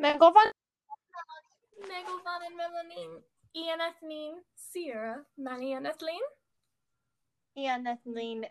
Megalvan. 0.00 0.50
Megalvan 1.82 2.40
and 2.46 2.56
Melanin. 2.58 3.22
Ian 3.56 3.78
Ethylene. 3.80 4.38
Sierra. 4.54 5.22
Manny 5.38 5.72
and 5.72 5.86
Ethylene. 5.86 6.26
Yeah, 7.54 7.78
Nathleen. 7.78 8.44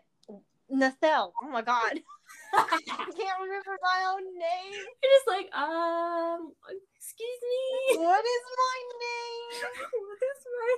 Nathel. 0.68 1.32
Oh 1.42 1.48
my 1.48 1.62
god. 1.62 2.00
I 2.52 2.78
can't 3.16 3.40
remember 3.40 3.78
my 3.82 4.12
own 4.12 4.24
name. 4.36 4.72
You're 4.72 5.12
just 5.14 5.28
like, 5.28 5.54
um, 5.54 6.52
excuse 6.96 7.40
me. 7.42 7.98
What 8.04 8.24
is 8.24 8.42
my 8.58 8.78
name? 8.98 9.70
what 9.92 10.18
is 10.22 10.44
my. 10.58 10.76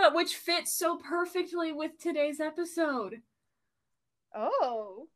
Uh, 0.00 0.10
which 0.14 0.36
fits 0.36 0.74
so 0.78 0.96
perfectly 0.96 1.72
with 1.72 1.98
today's 1.98 2.40
episode. 2.40 3.22
Oh, 4.34 5.08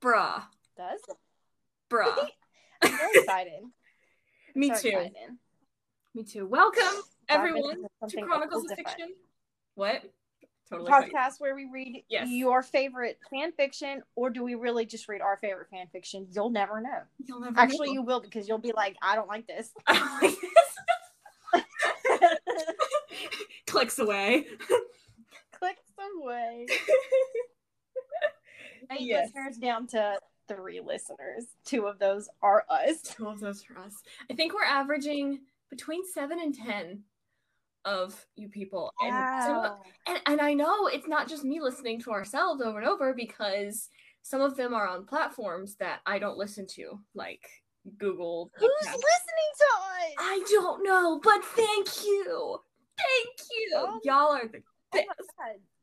Bruh. 0.00 0.42
does 0.76 1.00
it? 1.08 1.16
Bruh. 1.90 2.28
I'm 2.82 2.90
so 2.90 3.08
excited. 3.20 3.60
Me 4.54 4.68
So 4.74 4.80
too. 4.82 4.88
excited. 4.88 5.12
Me 6.14 6.22
too. 6.24 6.46
Welcome, 6.46 6.82
everyone, 7.28 7.84
to 8.08 8.20
Chronicles 8.22 8.64
of 8.64 8.70
different. 8.70 8.88
Fiction. 8.88 9.14
What? 9.74 10.02
Totally. 10.70 10.90
Podcast 10.90 11.34
where 11.38 11.54
we 11.54 11.66
read 11.72 12.04
Yes. 12.10 12.28
your 12.28 12.62
favorite 12.62 13.18
fan 13.30 13.52
fiction, 13.52 14.02
or 14.16 14.28
do 14.30 14.44
we 14.44 14.54
really 14.54 14.84
just 14.84 15.08
read 15.08 15.22
our 15.22 15.38
favorite 15.38 15.68
fan 15.70 15.86
fiction? 15.92 16.26
You'll 16.30 16.50
never 16.50 16.80
know. 16.82 17.00
You'll 17.24 17.40
never 17.40 17.58
Actually, 17.58 17.88
know. 17.88 17.94
you 17.94 18.02
will 18.02 18.20
because 18.20 18.46
you'll 18.48 18.58
be 18.58 18.72
like, 18.72 18.96
I 19.00 19.14
don't 19.14 19.28
like 19.28 19.46
this. 19.46 19.72
Clicks 23.66 23.98
away. 23.98 24.46
Clicks 25.58 25.80
away. 26.20 26.66
Eight 28.90 29.00
Yes. 29.02 29.26
listeners 29.34 29.56
down 29.58 29.86
to 29.88 30.18
three 30.48 30.80
listeners. 30.80 31.44
Two 31.64 31.86
of 31.86 31.98
those 31.98 32.28
are 32.42 32.64
us. 32.68 33.02
Two 33.02 33.28
of 33.28 33.40
those 33.40 33.62
for 33.62 33.78
us. 33.78 34.02
I 34.30 34.34
think 34.34 34.54
we're 34.54 34.64
averaging 34.64 35.40
between 35.70 36.02
seven 36.06 36.40
and 36.40 36.54
ten 36.54 37.02
of 37.84 38.26
you 38.36 38.48
people. 38.48 38.92
And, 39.00 39.44
some 39.44 39.76
and 40.06 40.20
and 40.26 40.40
I 40.40 40.54
know 40.54 40.86
it's 40.86 41.08
not 41.08 41.28
just 41.28 41.44
me 41.44 41.60
listening 41.60 42.00
to 42.02 42.10
ourselves 42.10 42.60
over 42.60 42.78
and 42.78 42.88
over 42.88 43.14
because 43.14 43.88
some 44.22 44.40
of 44.40 44.56
them 44.56 44.74
are 44.74 44.88
on 44.88 45.06
platforms 45.06 45.76
that 45.76 46.00
I 46.04 46.18
don't 46.18 46.36
listen 46.38 46.66
to, 46.74 46.98
like 47.14 47.48
Google. 47.96 48.50
Who's 48.56 48.70
Podcast. 48.82 48.92
listening 48.92 49.52
to 49.56 49.64
us? 49.64 50.14
I 50.18 50.44
don't 50.50 50.84
know, 50.84 51.20
but 51.22 51.44
thank 51.44 52.04
you. 52.04 52.58
Thank 52.98 53.38
you. 53.50 53.72
Oh. 53.76 54.00
Y'all 54.04 54.34
are 54.34 54.48
the 54.48 54.62
Oh. 54.94 55.00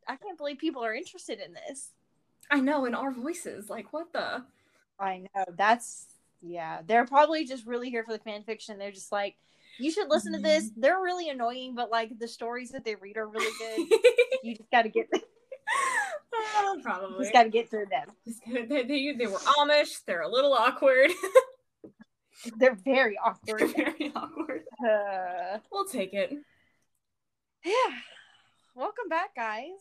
I 0.08 0.16
can't 0.18 0.38
believe 0.38 0.58
people 0.58 0.84
are 0.84 0.94
interested 0.94 1.40
in 1.40 1.54
this. 1.54 1.92
I 2.52 2.60
know 2.60 2.86
in 2.86 2.94
our 2.94 3.12
voices. 3.12 3.70
Like 3.70 3.94
what 3.94 4.12
the 4.14 4.44
I 5.00 5.24
know. 5.36 5.46
That's 5.58 6.06
yeah. 6.42 6.82
They're 6.86 7.06
probably 7.06 7.46
just 7.46 7.66
really 7.66 7.90
here 7.90 8.04
for 8.04 8.14
the 8.14 8.20
fan 8.20 8.44
fiction. 8.44 8.78
They're 8.78 8.92
just 8.92 9.12
like, 9.12 9.36
you 9.80 9.92
should 9.92 10.10
listen 10.10 10.34
to 10.34 10.40
this. 10.40 10.66
Mm-hmm. 10.70 10.82
They're 10.82 11.02
really 11.02 11.30
annoying, 11.30 11.76
but 11.76 11.90
like 11.92 12.18
the 12.20 12.28
stories 12.28 12.70
that 12.72 12.86
they 12.86 12.96
read 12.96 13.18
are 13.18 13.28
really 13.28 13.52
good. 13.60 14.00
you 14.44 14.56
just 14.56 14.72
gotta 14.72 14.90
get 14.90 15.10
Oh, 16.58 16.80
probably. 16.84 17.20
just 17.24 17.34
gotta 17.34 17.50
get 17.50 17.70
through 17.70 17.88
them. 17.90 18.08
They, 18.70 18.84
they, 18.84 19.12
they 19.18 19.28
were 19.28 19.38
Amish. 19.40 20.04
They're 20.06 20.22
a 20.22 20.30
little 20.32 20.54
awkward. 20.54 21.12
They're 22.58 22.76
very 22.76 23.18
awkward. 23.18 23.62
Very 23.76 24.12
awkward. 24.16 24.64
Uh, 24.86 25.60
We'll 25.72 25.86
take 25.86 26.14
it. 26.14 26.32
yeah. 27.66 27.74
Welcome 28.76 29.08
back, 29.10 29.34
guys. 29.36 29.72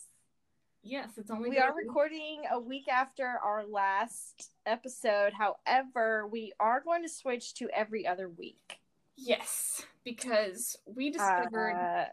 Yes, 0.85 1.09
it's 1.17 1.31
only 1.31 1.49
We 1.49 1.59
are 1.59 1.75
recording 1.75 2.43
a 2.53 2.61
week 2.61 2.89
after 2.89 3.27
our 3.27 3.65
last 3.67 4.51
episode. 4.67 5.33
However, 5.33 6.27
we 6.27 6.53
are 6.61 6.83
going 6.83 7.03
to 7.03 7.09
switch 7.09 7.55
to 7.55 7.71
every 7.75 8.07
other 8.07 8.29
week. 8.29 8.79
Yes, 9.17 9.83
because 10.05 10.77
we 10.85 11.11
discovered 11.11 11.73
Uh, 11.73 12.05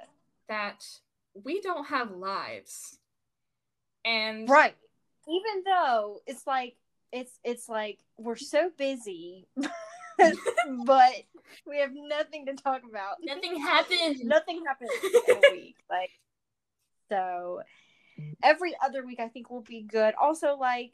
that 0.47 0.85
we 1.33 1.59
don't 1.59 1.85
have 1.87 2.11
lives. 2.11 2.97
And 4.05 4.49
right. 4.49 4.75
Even 5.27 5.63
though 5.65 6.21
it's 6.25 6.47
like 6.47 6.77
it's 7.11 7.39
it's 7.43 7.67
like 7.67 7.99
we're 8.17 8.37
so 8.37 8.71
busy, 8.77 9.47
but 10.85 11.13
we 11.67 11.79
have 11.79 11.91
nothing 11.93 12.45
to 12.45 12.53
talk 12.53 12.83
about. 12.89 13.17
nothing 13.21 13.57
happened. 13.59 14.21
nothing 14.23 14.63
happens 14.65 14.91
in 15.27 15.35
a 15.35 15.51
week. 15.51 15.75
Like 15.89 16.11
so 17.09 17.61
every 18.43 18.73
other 18.83 19.05
week 19.05 19.19
I 19.19 19.27
think 19.27 19.49
will 19.49 19.61
be 19.61 19.81
good. 19.83 20.13
Also 20.19 20.55
like 20.55 20.93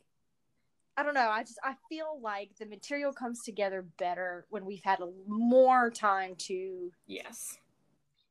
I 0.99 1.03
don't 1.03 1.13
know, 1.13 1.29
I 1.29 1.43
just 1.43 1.59
I 1.63 1.75
feel 1.89 2.19
like 2.21 2.57
the 2.59 2.65
material 2.65 3.13
comes 3.13 3.43
together 3.43 3.85
better 3.99 4.45
when 4.49 4.65
we've 4.65 4.83
had 4.83 4.99
a, 4.99 5.07
more 5.27 5.91
time 5.91 6.33
to, 6.39 6.91
Yes. 7.05 7.59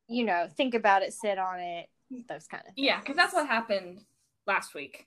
you 0.09 0.25
know, 0.25 0.49
think 0.57 0.75
about 0.75 1.03
it, 1.03 1.13
sit 1.13 1.39
on 1.39 1.61
it, 1.61 1.89
those 2.29 2.49
kind 2.49 2.63
of 2.69 2.75
things. 2.75 2.85
Yeah, 2.87 2.99
because 2.99 3.15
that's 3.15 3.33
what 3.35 3.47
happened 3.47 4.05
last 4.49 4.75
week. 4.75 5.07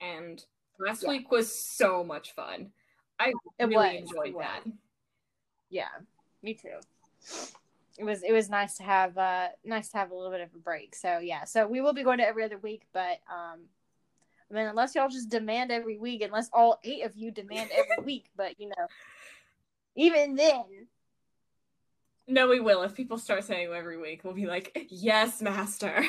And 0.00 0.44
last 0.80 1.04
Yeah. 1.04 1.10
week 1.10 1.30
was 1.30 1.52
so 1.54 2.02
much 2.02 2.32
fun. 2.32 2.72
I 3.20 3.32
It 3.58 3.66
really 3.66 4.00
was, 4.00 4.10
enjoyed 4.10 4.34
that. 4.40 4.64
Yeah, 5.70 5.88
me 6.42 6.54
too. 6.54 6.80
It 7.98 8.04
was 8.04 8.22
it 8.22 8.32
was 8.32 8.50
nice 8.50 8.76
to 8.76 8.82
have 8.82 9.16
uh 9.16 9.48
nice 9.64 9.88
to 9.90 9.98
have 9.98 10.10
a 10.10 10.14
little 10.14 10.30
bit 10.30 10.40
of 10.42 10.54
a 10.54 10.58
break. 10.58 10.94
So 10.94 11.18
yeah, 11.18 11.44
so 11.44 11.66
we 11.66 11.80
will 11.80 11.94
be 11.94 12.02
going 12.02 12.18
to 12.18 12.26
every 12.26 12.44
other 12.44 12.58
week, 12.58 12.82
but 12.92 13.20
um 13.32 13.60
I 14.50 14.54
mean 14.54 14.66
unless 14.66 14.94
y'all 14.94 15.08
just 15.08 15.28
demand 15.30 15.72
every 15.72 15.98
week, 15.98 16.22
unless 16.22 16.50
all 16.52 16.78
eight 16.84 17.04
of 17.04 17.16
you 17.16 17.30
demand 17.30 17.70
every 17.72 18.04
week, 18.04 18.26
but 18.36 18.58
you 18.60 18.68
know 18.68 18.86
even 19.94 20.34
then 20.34 20.88
No, 22.28 22.48
we 22.48 22.60
will. 22.60 22.82
If 22.82 22.94
people 22.94 23.18
start 23.18 23.44
saying 23.44 23.70
every 23.72 23.96
week, 23.98 24.24
we'll 24.24 24.34
be 24.34 24.46
like, 24.46 24.88
yes, 24.90 25.40
master. 25.40 25.94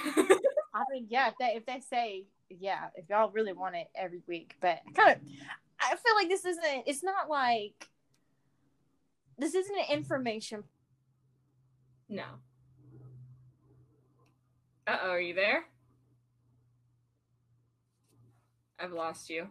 I 0.73 0.83
mean 0.91 1.07
yeah, 1.09 1.29
if 1.29 1.35
they 1.39 1.53
if 1.55 1.65
they 1.65 1.79
say 1.79 2.25
yeah, 2.49 2.87
if 2.95 3.09
y'all 3.09 3.29
really 3.31 3.53
want 3.53 3.75
it 3.75 3.87
every 3.95 4.21
week, 4.27 4.55
but 4.61 4.79
kind 4.95 5.11
of 5.15 5.17
I 5.79 5.89
feel 5.95 6.15
like 6.15 6.29
this 6.29 6.45
isn't 6.45 6.83
it's 6.85 7.03
not 7.03 7.29
like 7.29 7.89
this 9.37 9.53
isn't 9.53 9.77
an 9.77 9.85
information 9.89 10.63
no. 12.09 12.23
Uh 14.87 14.97
oh, 15.03 15.09
are 15.09 15.19
you 15.19 15.33
there? 15.33 15.65
I've 18.79 18.93
lost 18.93 19.29
you. 19.29 19.47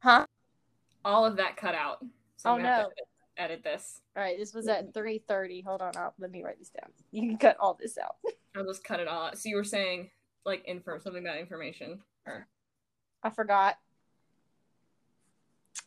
Huh? 0.00 0.26
All 1.04 1.24
of 1.24 1.36
that 1.36 1.56
cut 1.56 1.74
out. 1.74 1.98
So 2.36 2.48
Oh, 2.50 2.52
I'm 2.54 2.58
gonna 2.58 2.68
have 2.74 2.82
no. 2.84 2.88
to 2.90 3.42
edit 3.42 3.62
this. 3.62 4.00
All 4.16 4.22
right, 4.22 4.36
this 4.38 4.54
was 4.54 4.66
at 4.68 4.92
3:30. 4.94 5.64
Hold 5.64 5.82
on, 5.82 5.92
I'll, 5.96 6.14
let 6.18 6.30
me 6.30 6.42
write 6.42 6.58
this 6.58 6.70
down. 6.70 6.90
You 7.12 7.28
can 7.28 7.38
cut 7.38 7.56
all 7.60 7.74
this 7.78 7.98
out. 7.98 8.16
I'll 8.56 8.64
just 8.64 8.82
cut 8.84 9.00
it 9.00 9.08
all. 9.08 9.30
So 9.34 9.48
you 9.48 9.56
were 9.56 9.64
saying 9.64 10.10
like 10.44 10.62
info 10.66 10.98
something 10.98 11.24
about 11.24 11.38
information. 11.38 12.00
Or 12.26 12.48
I 13.22 13.30
forgot. 13.30 13.76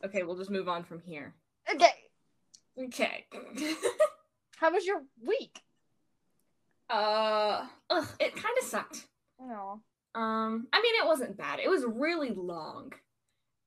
okay, 0.04 0.22
we'll 0.22 0.36
just 0.38 0.50
move 0.50 0.68
on 0.68 0.84
from 0.84 1.00
here. 1.00 1.34
Okay. 1.72 1.92
Okay. 2.78 3.26
How 4.60 4.70
was 4.72 4.86
your 4.86 5.02
week? 5.26 5.60
uh 6.90 7.66
ugh, 7.88 8.08
it 8.18 8.34
kind 8.34 8.56
of 8.60 8.64
sucked. 8.66 9.06
Oh. 9.40 9.80
Um, 10.12 10.66
I 10.72 10.82
mean, 10.82 10.94
it 11.00 11.06
wasn't 11.06 11.36
bad. 11.38 11.60
It 11.60 11.70
was 11.70 11.84
really 11.86 12.30
long, 12.30 12.92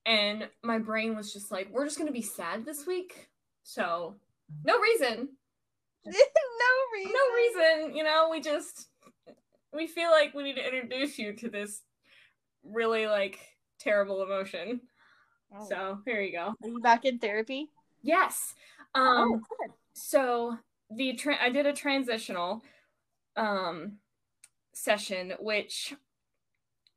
and 0.05 0.49
my 0.61 0.77
brain 0.77 1.15
was 1.15 1.31
just 1.31 1.49
like, 1.51 1.69
"We're 1.71 1.85
just 1.85 1.97
gonna 1.97 2.11
be 2.11 2.21
sad 2.21 2.65
this 2.65 2.85
week." 2.85 3.29
So, 3.63 4.15
no 4.65 4.77
reason, 4.77 5.29
no 6.05 6.11
reason. 6.93 7.13
no 7.13 7.35
reason. 7.35 7.95
You 7.95 8.03
know, 8.03 8.27
we 8.29 8.41
just 8.41 8.89
we 9.73 9.87
feel 9.87 10.11
like 10.11 10.33
we 10.33 10.43
need 10.43 10.57
to 10.57 10.65
introduce 10.65 11.17
you 11.17 11.31
to 11.37 11.49
this 11.49 11.81
really 12.65 13.07
like 13.07 13.39
terrible 13.79 14.21
emotion. 14.21 14.81
Oh. 15.57 15.65
So 15.69 15.99
here 16.05 16.19
you 16.19 16.33
go. 16.33 16.55
Are 16.61 16.67
you 16.67 16.81
back 16.81 17.05
in 17.05 17.19
therapy? 17.19 17.69
Yes. 18.01 18.53
oh, 18.95 18.99
Um. 19.01 19.31
good. 19.39 19.71
So 19.93 20.57
the 20.89 21.13
tra- 21.13 21.41
I 21.41 21.49
did 21.49 21.65
a 21.65 21.73
transitional 21.73 22.63
um 23.35 23.97
session, 24.73 25.33
which 25.39 25.93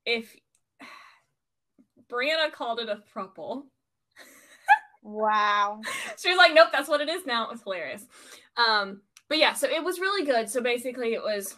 if 0.04 0.34
Brianna 2.10 2.52
called 2.52 2.80
it 2.80 2.88
a 2.88 3.02
thruple. 3.14 3.64
Wow. 5.02 5.80
she 6.18 6.28
was 6.28 6.38
like, 6.38 6.52
"Nope, 6.52 6.68
that's 6.72 6.88
what 6.88 7.00
it 7.00 7.08
is 7.08 7.26
now." 7.26 7.44
It 7.44 7.52
was 7.52 7.62
hilarious. 7.62 8.04
Um, 8.56 9.02
but 9.28 9.38
yeah, 9.38 9.52
so 9.54 9.68
it 9.68 9.82
was 9.84 10.00
really 10.00 10.26
good. 10.26 10.50
So 10.50 10.60
basically, 10.60 11.14
it 11.14 11.22
was 11.22 11.56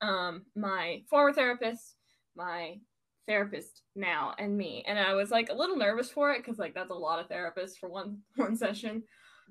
um 0.00 0.42
my 0.54 1.02
former 1.10 1.32
therapist, 1.32 1.96
my 2.36 2.78
therapist 3.26 3.82
now, 3.96 4.34
and 4.38 4.56
me. 4.56 4.84
And 4.86 4.98
I 4.98 5.14
was 5.14 5.30
like 5.30 5.48
a 5.48 5.54
little 5.54 5.76
nervous 5.76 6.10
for 6.10 6.32
it 6.32 6.38
because 6.38 6.58
like 6.58 6.74
that's 6.74 6.90
a 6.90 6.94
lot 6.94 7.18
of 7.18 7.28
therapists 7.28 7.78
for 7.78 7.88
one 7.88 8.18
one 8.36 8.56
session. 8.56 9.02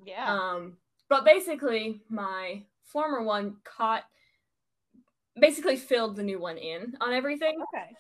Yeah. 0.06 0.34
Um, 0.34 0.78
but 1.12 1.26
basically, 1.26 2.00
my 2.08 2.64
former 2.84 3.22
one 3.22 3.58
caught, 3.66 4.04
basically 5.38 5.76
filled 5.76 6.16
the 6.16 6.24
new 6.24 6.40
one 6.40 6.58
in 6.58 6.96
on 7.02 7.12
everything. 7.14 7.60
okay. 7.74 7.96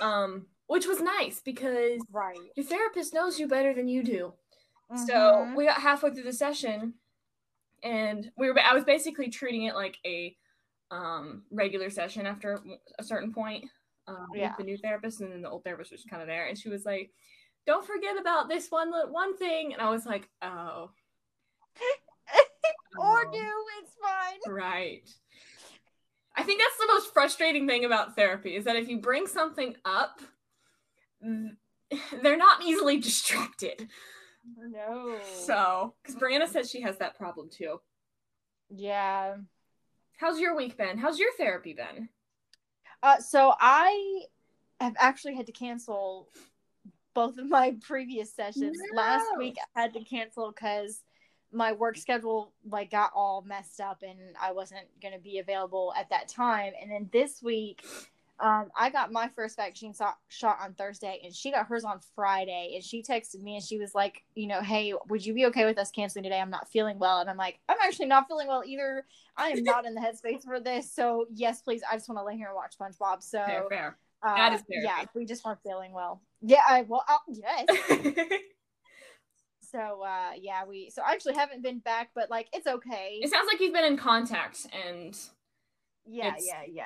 Um, 0.00 0.46
which 0.66 0.84
was 0.88 1.00
nice 1.00 1.40
because 1.40 2.02
Right. 2.10 2.50
your 2.56 2.66
therapist 2.66 3.14
knows 3.14 3.38
you 3.38 3.46
better 3.46 3.72
than 3.72 3.86
you 3.86 4.02
do. 4.02 4.34
So 4.96 5.12
Mhm. 5.14 5.56
we 5.56 5.64
got 5.66 5.80
halfway 5.80 6.10
through 6.12 6.24
the 6.24 6.32
session, 6.32 6.94
and 7.84 8.32
we 8.36 8.50
were 8.50 8.58
I 8.60 8.74
was 8.74 8.82
basically 8.84 9.28
treating 9.28 9.62
it 9.64 9.76
like 9.76 9.96
a 10.04 10.36
um 10.90 11.44
regular 11.52 11.88
session 11.90 12.26
after 12.26 12.60
a 12.98 13.04
certain 13.04 13.32
point 13.32 13.64
um, 14.08 14.26
Yeah. 14.34 14.48
with 14.48 14.56
the 14.58 14.64
new 14.64 14.76
therapist, 14.76 15.20
and 15.20 15.30
then 15.32 15.42
the 15.42 15.50
old 15.50 15.62
therapist 15.62 15.92
was 15.92 16.04
kind 16.04 16.20
of 16.20 16.26
there, 16.26 16.46
and 16.46 16.58
she 16.58 16.68
was 16.68 16.84
like, 16.84 17.12
"Don't 17.64 17.86
forget 17.86 18.18
about 18.18 18.48
this 18.48 18.70
one 18.72 18.90
one 19.12 19.36
thing," 19.36 19.72
and 19.72 19.80
I 19.80 19.90
was 19.90 20.04
like, 20.04 20.28
"Oh, 20.42 20.90
or 22.98 23.26
Oh. 23.26 23.30
do 23.32 23.52
it's 23.82 23.94
fine. 24.02 24.52
right." 24.54 25.08
I 26.38 26.42
think 26.42 26.60
that's 26.60 26.76
the 26.78 26.92
most 26.92 27.12
frustrating 27.14 27.66
thing 27.66 27.84
about 27.86 28.14
therapy 28.14 28.56
is 28.56 28.64
that 28.66 28.76
if 28.76 28.88
you 28.88 29.00
bring 29.00 29.26
something 29.26 29.74
up, 29.86 30.20
they're 31.20 32.36
not 32.36 32.62
easily 32.62 32.98
distracted. 33.00 33.88
No. 34.58 35.18
So, 35.34 35.94
because 36.02 36.14
Brianna 36.20 36.46
says 36.48 36.70
she 36.70 36.82
has 36.82 36.98
that 36.98 37.16
problem 37.16 37.48
too. 37.50 37.80
yeah. 38.68 39.36
How's 40.18 40.40
your 40.40 40.56
week 40.56 40.78
been? 40.78 40.96
How's 40.96 41.18
your 41.18 41.30
therapy 41.36 41.74
been? 41.74 42.08
Uh, 43.02 43.18
so 43.18 43.54
I 43.60 44.22
have 44.80 44.94
actually 44.98 45.34
had 45.36 45.44
to 45.46 45.52
cancel 45.52 46.28
both 47.14 47.36
of 47.38 47.46
my 47.48 47.76
previous 47.82 48.32
sessions. 48.32 48.78
Last 48.94 49.26
week 49.36 49.56
I 49.74 49.82
had 49.82 49.92
to 49.94 50.02
cancel 50.04 50.52
because 50.52 51.02
my 51.52 51.72
work 51.72 51.96
schedule 51.96 52.52
like 52.68 52.90
got 52.90 53.10
all 53.14 53.42
messed 53.46 53.80
up 53.80 54.02
and 54.02 54.18
I 54.40 54.52
wasn't 54.52 54.86
gonna 55.02 55.18
be 55.18 55.38
available 55.38 55.92
at 55.96 56.10
that 56.10 56.28
time. 56.28 56.72
And 56.80 56.90
then 56.90 57.08
this 57.12 57.42
week, 57.42 57.84
um, 58.38 58.70
I 58.78 58.90
got 58.90 59.12
my 59.12 59.28
first 59.28 59.56
vaccine 59.56 59.94
so- 59.94 60.10
shot 60.28 60.58
on 60.60 60.74
Thursday 60.74 61.20
and 61.24 61.34
she 61.34 61.50
got 61.50 61.66
hers 61.66 61.84
on 61.84 62.00
Friday. 62.14 62.72
And 62.74 62.84
she 62.84 63.02
texted 63.02 63.40
me 63.42 63.54
and 63.56 63.64
she 63.64 63.78
was 63.78 63.94
like, 63.94 64.24
you 64.34 64.46
know, 64.46 64.60
hey, 64.60 64.92
would 65.08 65.24
you 65.24 65.32
be 65.32 65.46
okay 65.46 65.64
with 65.64 65.78
us 65.78 65.90
canceling 65.90 66.24
today? 66.24 66.38
I'm 66.40 66.50
not 66.50 66.68
feeling 66.68 66.98
well. 66.98 67.20
And 67.20 67.30
I'm 67.30 67.38
like, 67.38 67.58
I'm 67.68 67.78
actually 67.82 68.06
not 68.08 68.28
feeling 68.28 68.46
well 68.48 68.62
either. 68.66 69.06
I 69.38 69.48
am 69.50 69.62
not 69.64 69.86
in 69.86 69.94
the 69.94 70.00
headspace 70.02 70.44
for 70.44 70.60
this. 70.60 70.92
So 70.92 71.24
yes, 71.32 71.62
please. 71.62 71.80
I 71.90 71.94
just 71.96 72.08
want 72.10 72.18
to 72.18 72.24
lay 72.24 72.36
here 72.36 72.48
and 72.48 72.54
watch 72.56 72.74
SpongeBob. 72.78 73.22
So 73.22 73.42
Fair, 73.46 73.64
fair. 73.70 73.96
uh, 74.22 74.34
That 74.36 74.52
is 74.52 74.60
therapy. 74.70 74.84
yeah, 74.86 75.04
we 75.14 75.24
just 75.24 75.42
weren't 75.44 75.62
feeling 75.62 75.92
well. 75.92 76.20
Yeah, 76.42 76.60
I, 76.68 76.82
well, 76.82 77.04
uh, 77.08 77.16
yes. 77.28 77.66
So 79.70 80.02
uh, 80.02 80.32
yeah, 80.40 80.64
we 80.64 80.90
so 80.90 81.02
I 81.02 81.12
actually 81.12 81.34
haven't 81.34 81.62
been 81.62 81.78
back, 81.78 82.10
but 82.14 82.30
like 82.30 82.48
it's 82.52 82.66
okay. 82.66 83.20
it 83.22 83.30
sounds 83.30 83.48
like 83.50 83.60
you've 83.60 83.74
been 83.74 83.84
in 83.84 83.96
contact, 83.96 84.66
and 84.86 85.18
yeah, 86.06 86.34
yeah, 86.38 86.62
yeah. 86.68 86.84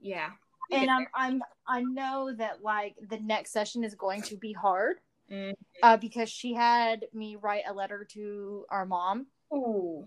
yeah. 0.00 0.30
And 0.70 0.90
I'm 0.90 1.06
I'm 1.14 1.42
I 1.68 1.82
know 1.82 2.32
that 2.36 2.62
like 2.62 2.96
the 3.10 3.18
next 3.18 3.52
session 3.52 3.84
is 3.84 3.94
going 3.94 4.22
to 4.22 4.36
be 4.36 4.52
hard 4.52 4.98
Mm. 5.30 5.54
uh, 5.82 5.96
because 5.96 6.28
she 6.28 6.52
had 6.52 7.06
me 7.14 7.36
write 7.36 7.62
a 7.66 7.72
letter 7.72 8.06
to 8.12 8.66
our 8.68 8.84
mom. 8.84 9.26
Ooh. 9.52 10.06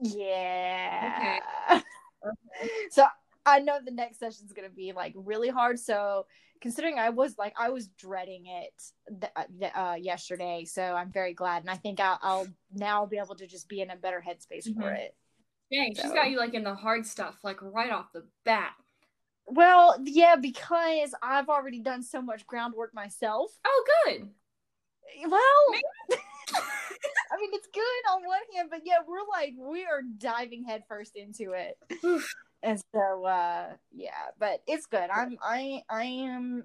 Yeah. 0.00 1.40
Okay. 1.70 1.82
So 2.90 3.04
I 3.46 3.60
know 3.60 3.78
the 3.84 3.90
next 3.90 4.18
session 4.18 4.46
is 4.46 4.52
going 4.52 4.68
to 4.68 4.74
be 4.74 4.92
like 4.92 5.12
really 5.16 5.48
hard. 5.50 5.78
So 5.78 6.26
considering 6.60 6.98
I 6.98 7.10
was 7.10 7.36
like 7.38 7.54
I 7.58 7.70
was 7.70 7.88
dreading 7.88 8.46
it 8.46 8.82
th- 9.20 9.48
th- 9.60 9.72
uh, 9.74 9.96
yesterday, 10.00 10.64
so 10.64 10.82
I'm 10.82 11.12
very 11.12 11.34
glad, 11.34 11.62
and 11.62 11.70
I 11.70 11.76
think 11.76 12.00
I'll, 12.00 12.18
I'll 12.22 12.46
now 12.72 13.04
be 13.06 13.18
able 13.18 13.34
to 13.36 13.46
just 13.46 13.68
be 13.68 13.80
in 13.82 13.90
a 13.90 13.96
better 13.96 14.22
headspace 14.26 14.64
for 14.74 14.82
Mhm. 14.90 14.98
it. 14.98 15.14
Dang, 15.70 15.94
she's 15.94 16.12
got 16.12 16.30
you 16.30 16.38
like 16.38 16.54
in 16.54 16.62
the 16.64 16.74
hard 16.74 17.06
stuff, 17.06 17.36
like 17.42 17.58
right 17.60 17.90
off 17.90 18.12
the 18.12 18.24
bat. 18.44 18.72
Well, 19.46 19.96
yeah, 20.04 20.36
because 20.36 21.14
I've 21.22 21.48
already 21.50 21.80
done 21.80 22.02
so 22.02 22.22
much 22.22 22.46
groundwork 22.46 22.94
myself. 22.94 23.50
Oh, 23.64 23.84
good. 24.06 24.28
Well, 25.28 25.80
I 27.30 27.36
mean, 27.40 27.50
it's 27.52 27.66
good 27.72 28.10
on 28.12 28.24
one 28.24 28.38
hand, 28.54 28.68
but 28.70 28.80
yeah, 28.84 28.98
we're 29.06 29.26
like 29.30 29.54
we 29.58 29.84
are 29.84 30.02
diving 30.18 30.64
headfirst 30.64 31.16
into 31.16 31.52
it. 31.52 31.76
And 32.64 32.82
so 32.92 33.24
uh 33.24 33.66
yeah, 33.92 34.10
but 34.38 34.62
it's 34.66 34.86
good. 34.86 35.08
I'm 35.10 35.38
I 35.42 35.82
I 35.88 36.04
am 36.04 36.64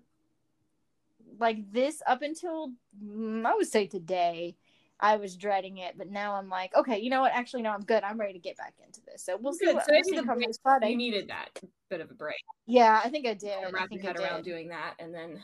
like 1.39 1.71
this 1.71 2.01
up 2.07 2.21
until 2.21 2.71
mm, 3.03 3.45
I 3.45 3.53
would 3.55 3.67
say 3.67 3.85
today. 3.87 4.55
I 5.01 5.15
was 5.15 5.37
dreading 5.37 5.77
it, 5.77 5.97
but 5.97 6.09
now 6.09 6.33
I'm 6.35 6.49
like, 6.49 6.75
okay, 6.75 6.99
you 6.99 7.09
know 7.09 7.21
what? 7.21 7.31
Actually, 7.31 7.61
no, 7.61 7.69
I'm 7.69 7.85
good. 7.85 8.03
I'm 8.03 8.19
ready 8.19 8.33
to 8.33 8.39
get 8.39 8.57
back 8.57 8.73
into 8.85 8.99
this. 9.05 9.23
So 9.23 9.37
we'll 9.37 9.53
see. 9.53 9.65
Good. 9.67 9.75
What, 9.75 9.85
So 9.85 9.91
we'll 9.93 10.01
maybe 10.01 10.09
see 10.09 10.15
the 10.17 10.23
break- 10.23 10.89
You 10.91 10.97
needed 10.97 11.29
that 11.29 11.57
bit 11.89 12.01
of 12.01 12.11
a 12.11 12.13
break. 12.13 12.35
yeah, 12.67 12.99
I 13.01 13.07
think 13.09 13.25
I 13.25 13.33
did. 13.33 13.61
to 13.61 13.67
I 13.67 13.71
wrap 13.71 13.87
think 13.87 14.03
your 14.03 14.11
I 14.11 14.13
head 14.13 14.19
around 14.19 14.43
doing 14.43 14.67
that, 14.69 14.95
and 14.99 15.13
then 15.13 15.39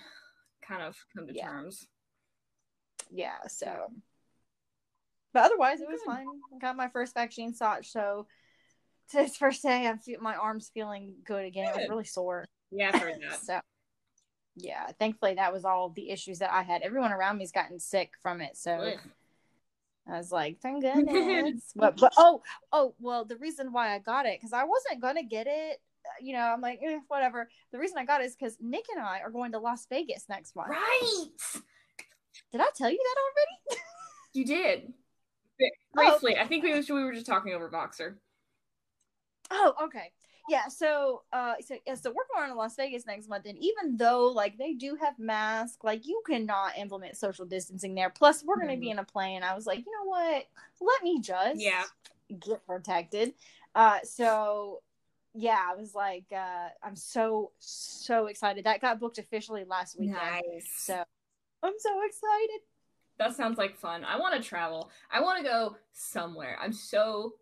kind 0.62 0.82
of 0.84 0.98
come 1.16 1.28
to 1.28 1.34
Yeah. 1.34 1.48
terms. 1.48 1.88
yeah 3.12 3.38
so 3.48 3.92
but 5.32 5.44
otherwise 5.44 5.80
it 5.80 5.88
was 5.88 6.02
Good. 6.06 6.12
I 6.16 6.26
got 6.60 6.76
my 6.76 6.88
first 6.90 7.14
vaccine 7.14 7.54
shot 7.56 7.86
so 7.86 8.26
today's 9.10 9.36
first 9.38 9.62
day 9.64 9.88
i'm 9.88 9.98
fe- 10.00 10.18
my 10.20 10.36
arm's 10.36 10.70
feeling 10.74 11.14
good 11.26 11.46
again 11.46 11.66
it 11.68 11.76
was 11.76 11.78
Good. 11.86 11.90
really 11.90 12.04
sore 12.06 12.46
Yeah, 12.72 12.92
I've 12.94 13.02
heard 13.02 13.16
that. 13.22 13.40
so 13.44 13.60
yeah 14.56 14.88
thankfully 15.00 15.36
that 15.36 15.52
was 15.54 15.66
all 15.66 15.90
the 15.90 16.10
issues 16.10 16.40
that 16.40 16.52
i 16.54 16.62
had 16.64 16.82
everyone 16.82 17.12
around 17.12 17.38
me's 17.38 17.52
gotten 17.52 17.80
sick 17.80 18.12
from 18.22 18.40
it 18.42 18.56
so 18.56 18.72
Ugh. 18.72 19.00
i 20.08 20.18
was 20.18 20.32
like 20.32 20.60
thank 20.62 20.82
goodness 20.84 21.72
but, 21.76 21.98
but 21.98 22.14
oh 22.18 22.42
oh 22.72 22.94
well 23.00 23.26
the 23.26 23.36
reason 23.38 23.74
why 23.74 23.94
i 23.94 24.00
got 24.00 24.26
it 24.26 24.40
because 24.40 24.54
i 24.54 24.64
wasn't 24.64 25.02
gonna 25.02 25.24
get 25.24 25.48
it 25.50 25.82
you 26.22 26.34
know 26.34 26.40
i'm 26.40 26.62
like 26.62 26.80
eh, 26.84 27.00
whatever 27.10 27.50
the 27.72 27.80
reason 27.80 27.98
i 27.98 28.06
got 28.06 28.22
it 28.22 28.26
is 28.26 28.36
because 28.36 28.58
nick 28.62 28.86
and 28.96 29.04
i 29.04 29.20
are 29.20 29.32
going 29.32 29.52
to 29.52 29.60
las 29.60 29.86
vegas 29.90 30.26
next 30.30 30.56
month 30.56 30.70
Right. 30.70 31.26
did 32.52 32.62
i 32.62 32.68
tell 32.78 32.90
you 32.90 32.98
that 32.98 33.76
already 33.76 33.82
You 34.34 34.46
did. 34.46 34.92
Oh. 35.62 35.70
Briefly, 35.94 36.38
I 36.38 36.46
think 36.46 36.62
we, 36.66 36.74
we 36.74 37.04
were 37.06 37.14
just 37.14 37.26
talking 37.26 37.54
over 37.54 37.70
Voxer. 37.70 38.16
Oh, 39.52 39.74
okay. 39.84 40.12
Yeah, 40.48 40.68
so 40.68 41.24
uh 41.34 41.56
so 41.66 41.76
yeah, 41.88 41.96
so 41.96 42.12
we're 42.12 42.28
going 42.36 42.50
to 42.50 42.56
Las 42.56 42.76
Vegas 42.76 43.06
next 43.08 43.28
month 43.28 43.46
and 43.48 43.58
even 43.58 43.98
though 43.98 44.28
like 44.28 44.58
they 44.58 44.74
do 44.74 44.96
have 45.02 45.18
masks, 45.18 45.80
like 45.84 46.06
you 46.06 46.22
cannot 46.28 46.78
implement 46.78 47.18
social 47.18 47.46
distancing 47.46 47.96
there. 47.96 48.12
Plus 48.12 48.44
we're 48.44 48.60
gonna 48.60 48.78
be 48.78 48.92
in 48.92 49.00
a 49.00 49.04
plane. 49.04 49.42
I 49.42 49.56
was 49.56 49.66
like, 49.66 49.80
you 49.80 49.92
know 49.92 50.10
what? 50.10 50.46
Let 50.82 51.04
me 51.04 51.20
just 51.20 51.62
Yeah. 51.62 51.84
get 52.40 52.66
protected. 52.68 53.34
Uh 53.74 54.00
so 54.04 54.82
yeah, 55.34 55.66
I 55.68 55.76
was 55.76 55.96
like, 55.96 56.26
uh 56.32 56.70
I'm 56.84 56.96
so 56.96 57.52
so 57.60 58.28
excited. 58.28 58.66
That 58.66 58.82
got 58.82 59.00
booked 59.00 59.18
officially 59.18 59.64
last 59.64 59.98
weekend. 60.00 60.20
Nice. 60.20 60.72
So 60.78 61.04
I'm 61.64 61.74
so 61.80 62.02
excited. 62.06 62.60
That 63.18 63.36
sounds 63.36 63.58
like 63.58 63.76
fun. 63.76 64.04
I 64.04 64.20
want 64.20 64.36
to 64.36 64.48
travel. 64.48 64.92
I 65.12 65.22
want 65.22 65.40
to 65.40 65.44
go 65.44 65.78
somewhere. 65.94 66.58
I'm 66.62 66.74
so 66.74 67.34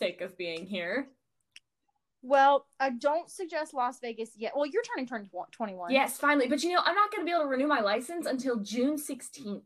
sick 0.00 0.20
of 0.20 0.36
being 0.36 0.66
here. 0.66 1.08
Well, 2.22 2.66
I 2.78 2.90
don't 2.90 3.30
suggest 3.30 3.72
Las 3.72 3.98
Vegas 4.00 4.32
yet. 4.36 4.52
Well, 4.54 4.66
you're 4.66 4.82
turning 4.82 5.06
20, 5.06 5.28
21. 5.52 5.90
Yes, 5.90 6.18
finally. 6.18 6.48
But 6.48 6.62
you 6.62 6.72
know, 6.72 6.82
I'm 6.84 6.94
not 6.94 7.10
going 7.10 7.22
to 7.22 7.24
be 7.24 7.30
able 7.32 7.44
to 7.44 7.48
renew 7.48 7.66
my 7.66 7.80
license 7.80 8.26
until 8.26 8.56
June 8.60 8.96
16th 8.96 9.62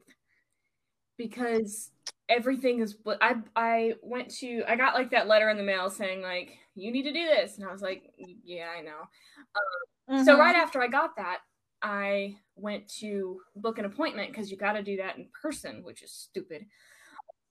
because 1.16 1.90
everything 2.28 2.80
is 2.80 2.96
I 3.20 3.36
I 3.54 3.94
went 4.02 4.30
to 4.36 4.62
I 4.66 4.76
got 4.76 4.94
like 4.94 5.10
that 5.10 5.28
letter 5.28 5.50
in 5.50 5.56
the 5.56 5.62
mail 5.62 5.90
saying 5.90 6.22
like 6.22 6.56
you 6.74 6.90
need 6.90 7.02
to 7.02 7.12
do 7.12 7.24
this 7.24 7.58
and 7.58 7.68
I 7.68 7.72
was 7.72 7.82
like 7.82 8.12
yeah, 8.16 8.68
I 8.76 8.80
know. 8.80 10.24
So 10.24 10.34
Mhm. 10.34 10.38
right 10.38 10.56
after 10.56 10.82
I 10.82 10.88
got 10.88 11.16
that, 11.16 11.38
I 11.82 12.36
went 12.56 12.88
to 13.00 13.40
book 13.56 13.78
an 13.78 13.84
appointment 13.84 14.30
because 14.30 14.50
you 14.50 14.56
got 14.56 14.72
to 14.72 14.82
do 14.82 14.96
that 14.96 15.16
in 15.16 15.28
person, 15.40 15.82
which 15.84 16.02
is 16.02 16.12
stupid. 16.12 16.66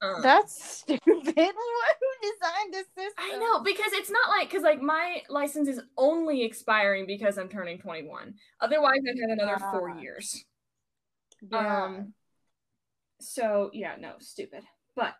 Um, 0.03 0.21
That's 0.21 0.79
stupid. 0.79 1.01
Who 1.15 1.33
designed 1.35 2.73
this 2.73 2.87
system? 2.87 3.13
I 3.17 3.37
know 3.37 3.61
because 3.61 3.93
it's 3.93 4.09
not 4.11 4.29
like 4.29 4.49
because 4.49 4.63
like 4.63 4.81
my 4.81 5.21
license 5.29 5.69
is 5.69 5.79
only 5.97 6.43
expiring 6.43 7.07
because 7.07 7.37
I'm 7.37 7.47
turning 7.47 7.77
21. 7.79 8.33
Otherwise, 8.59 8.99
I'd 9.09 9.19
have 9.29 9.39
another 9.39 9.59
four 9.71 9.91
Ah. 9.91 9.99
years. 9.99 10.43
Yeah. 11.49 11.83
Um. 11.85 12.13
So 13.21 13.69
yeah, 13.73 13.95
no, 13.97 14.15
stupid. 14.19 14.63
But 14.95 15.13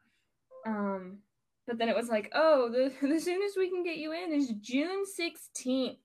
um, 0.65 1.19
but 1.65 1.77
then 1.77 1.87
it 1.87 1.95
was 1.95 2.09
like, 2.09 2.29
oh, 2.35 2.69
the 2.69 2.91
the 3.07 3.19
soonest 3.19 3.57
we 3.57 3.69
can 3.69 3.83
get 3.83 3.97
you 3.97 4.11
in 4.11 4.33
is 4.33 4.49
June 4.59 5.05
16th. 5.19 5.97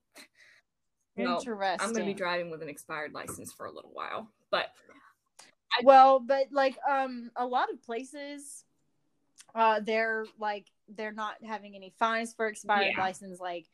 No, 1.17 1.39
Interesting. 1.39 1.81
I'm 1.85 1.93
gonna 1.93 2.05
be 2.05 2.15
driving 2.15 2.49
with 2.49 2.63
an 2.63 2.69
expired 2.69 3.13
license 3.13 3.53
for 3.53 3.67
a 3.67 3.73
little 3.73 3.91
while, 3.93 4.31
but 4.53 4.67
Well, 5.83 6.21
but 6.21 6.47
like 6.53 6.77
um 6.89 7.33
a 7.35 7.45
lot 7.45 7.73
of 7.73 7.83
places 7.83 8.65
uh 9.55 9.81
they're 9.81 10.25
like 10.39 10.67
they're 10.97 11.13
not 11.13 11.35
having 11.47 11.75
any 11.77 11.93
fines 11.99 12.35
for 12.35 12.47
expired 12.47 12.93
Yeah. 12.97 13.03
license 13.03 13.41
like 13.41 13.67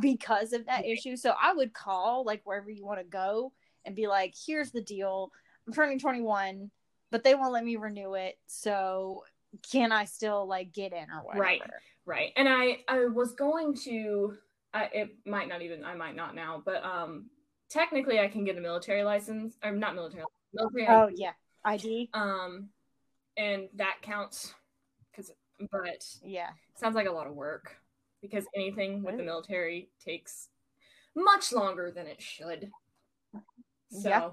because 0.00 0.52
of 0.52 0.66
that 0.66 0.86
issue. 0.86 1.16
So 1.16 1.34
I 1.40 1.52
would 1.52 1.74
call 1.74 2.24
like 2.24 2.40
wherever 2.44 2.70
you 2.70 2.84
want 2.86 3.00
to 3.00 3.04
go 3.04 3.52
and 3.84 3.94
be 3.94 4.06
like, 4.06 4.34
here's 4.46 4.70
the 4.70 4.80
deal. 4.80 5.30
I'm 5.66 5.72
turning 5.74 5.98
21, 5.98 6.70
but 7.10 7.24
they 7.24 7.34
won't 7.34 7.52
let 7.52 7.64
me 7.64 7.76
renew 7.76 8.14
it. 8.14 8.38
So 8.46 9.24
can 9.70 9.92
I 9.92 10.06
still 10.06 10.46
like 10.46 10.72
get 10.72 10.92
in 10.92 11.10
or 11.10 11.22
whatever? 11.22 11.42
Right. 11.42 11.62
Right. 12.06 12.32
And 12.36 12.48
I 12.48 12.78
I 12.88 13.04
was 13.06 13.32
going 13.34 13.74
to 13.84 14.34
I 14.72 14.84
it 14.92 15.10
might 15.26 15.48
not 15.48 15.60
even 15.62 15.84
I 15.84 15.94
might 15.94 16.16
not 16.16 16.34
now, 16.34 16.62
but 16.64 16.82
um 16.84 17.26
technically 17.68 18.18
I 18.18 18.28
can 18.28 18.44
get 18.44 18.56
a 18.56 18.60
military 18.60 19.02
license 19.02 19.58
or 19.62 19.72
not 19.72 19.94
military 19.94 20.24
military 20.54 20.86
Oh 20.88 21.10
yeah. 21.14 21.32
ID. 21.64 22.08
um 22.14 22.70
and 23.36 23.68
that 23.76 23.96
counts 24.02 24.54
but 25.70 26.06
Yeah. 26.22 26.50
sounds 26.74 26.94
like 26.94 27.06
a 27.06 27.12
lot 27.12 27.26
of 27.26 27.34
work 27.34 27.76
because 28.20 28.46
anything 28.54 29.02
with 29.02 29.16
the 29.16 29.22
military 29.22 29.90
takes 30.04 30.48
much 31.14 31.52
longer 31.52 31.90
than 31.90 32.06
it 32.06 32.22
should. 32.22 32.70
So 33.90 34.08
Yeah. 34.08 34.30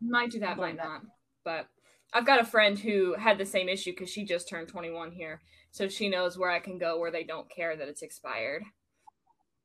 might 0.00 0.30
do 0.30 0.40
that, 0.40 0.56
might 0.56 0.76
that. 0.76 0.84
not. 0.84 1.02
But 1.44 1.68
I've 2.12 2.26
got 2.26 2.40
a 2.40 2.44
friend 2.44 2.78
who 2.78 3.14
had 3.14 3.38
the 3.38 3.46
same 3.46 3.68
issue 3.68 3.92
because 3.92 4.10
she 4.10 4.24
just 4.24 4.48
turned 4.48 4.68
21 4.68 5.12
here. 5.12 5.40
So 5.70 5.88
she 5.88 6.08
knows 6.08 6.36
where 6.36 6.50
I 6.50 6.58
can 6.58 6.78
go 6.78 6.98
where 6.98 7.10
they 7.12 7.24
don't 7.24 7.48
care 7.48 7.76
that 7.76 7.88
it's 7.88 8.02
expired. 8.02 8.64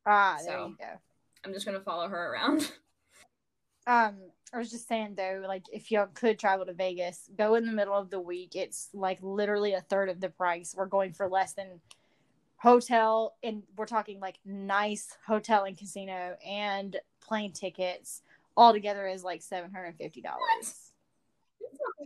Ah, 0.06 0.38
there 0.46 0.54
So. 0.58 0.68
you 0.68 0.78
go. 0.80 1.00
I'm 1.44 1.54
just 1.54 1.66
gonna 1.66 1.82
follow 1.82 2.08
her 2.08 2.32
around. 2.34 2.72
Um, 3.88 4.32
I 4.54 4.58
was 4.58 4.70
just 4.72 4.88
saying 4.88 5.16
though, 5.18 5.44
like 5.48 5.64
if 5.72 5.92
y'all 5.92 6.08
could 6.14 6.40
travel 6.40 6.66
to 6.66 6.74
Vegas, 6.74 7.30
go 7.38 7.56
in 7.56 7.66
the 7.66 7.72
middle 7.72 7.96
of 7.96 8.10
the 8.10 8.20
week. 8.20 8.56
It's 8.56 8.90
like 8.94 9.20
literally 9.22 9.74
a 9.74 9.82
third 9.82 10.10
of 10.10 10.22
the 10.22 10.30
price. 10.30 10.74
We're 10.78 10.86
going 10.86 11.14
for 11.14 11.28
less 11.28 11.54
than 11.54 11.82
hotel, 12.58 13.36
and 13.44 13.64
we're 13.78 13.86
talking 13.86 14.20
like 14.20 14.38
nice 14.46 15.18
hotel 15.26 15.66
and 15.66 15.78
casino 15.78 16.36
and 16.46 16.96
plane 17.22 17.52
tickets. 17.52 18.22
All 18.58 18.72
together 18.72 19.08
is 19.08 19.24
like 19.24 19.42
seven 19.42 19.72
hundred 19.72 19.88
and 19.88 19.98
fifty 19.98 20.22
dollars. 20.22 20.92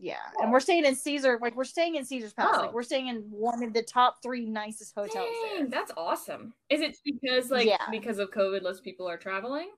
Yeah, 0.02 0.16
and 0.42 0.52
we're 0.52 0.62
staying 0.62 0.86
in 0.86 0.96
Caesar. 0.96 1.38
Like 1.42 1.56
we're 1.56 1.66
staying 1.66 1.96
in 1.96 2.06
Caesar's 2.06 2.34
Palace. 2.34 2.56
Oh. 2.58 2.62
Like 2.64 2.74
we're 2.74 2.84
staying 2.84 3.08
in 3.08 3.18
one 3.30 3.62
of 3.62 3.74
the 3.74 3.84
top 3.84 4.24
three 4.24 4.46
nicest 4.46 4.96
hotels 4.96 5.28
there. 5.44 5.60
Dang, 5.60 5.70
that's 5.70 5.92
awesome. 5.98 6.54
Is 6.70 6.82
it 6.82 6.98
because 7.04 7.52
like 7.52 7.68
Yeah. 7.68 7.78
because 7.92 8.18
of 8.18 8.32
COVID, 8.32 8.62
less 8.64 8.80
people 8.80 9.08
are 9.08 9.18
traveling? 9.18 9.70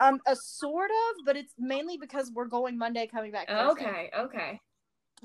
Um, 0.00 0.18
a 0.26 0.34
sort 0.34 0.90
of, 0.90 1.24
but 1.26 1.36
it's 1.36 1.52
mainly 1.58 1.96
because 1.98 2.30
we're 2.34 2.46
going 2.46 2.78
Monday, 2.78 3.06
coming 3.06 3.32
back. 3.32 3.48
Thursday. 3.48 3.82
Okay, 3.84 4.10
okay. 4.18 4.60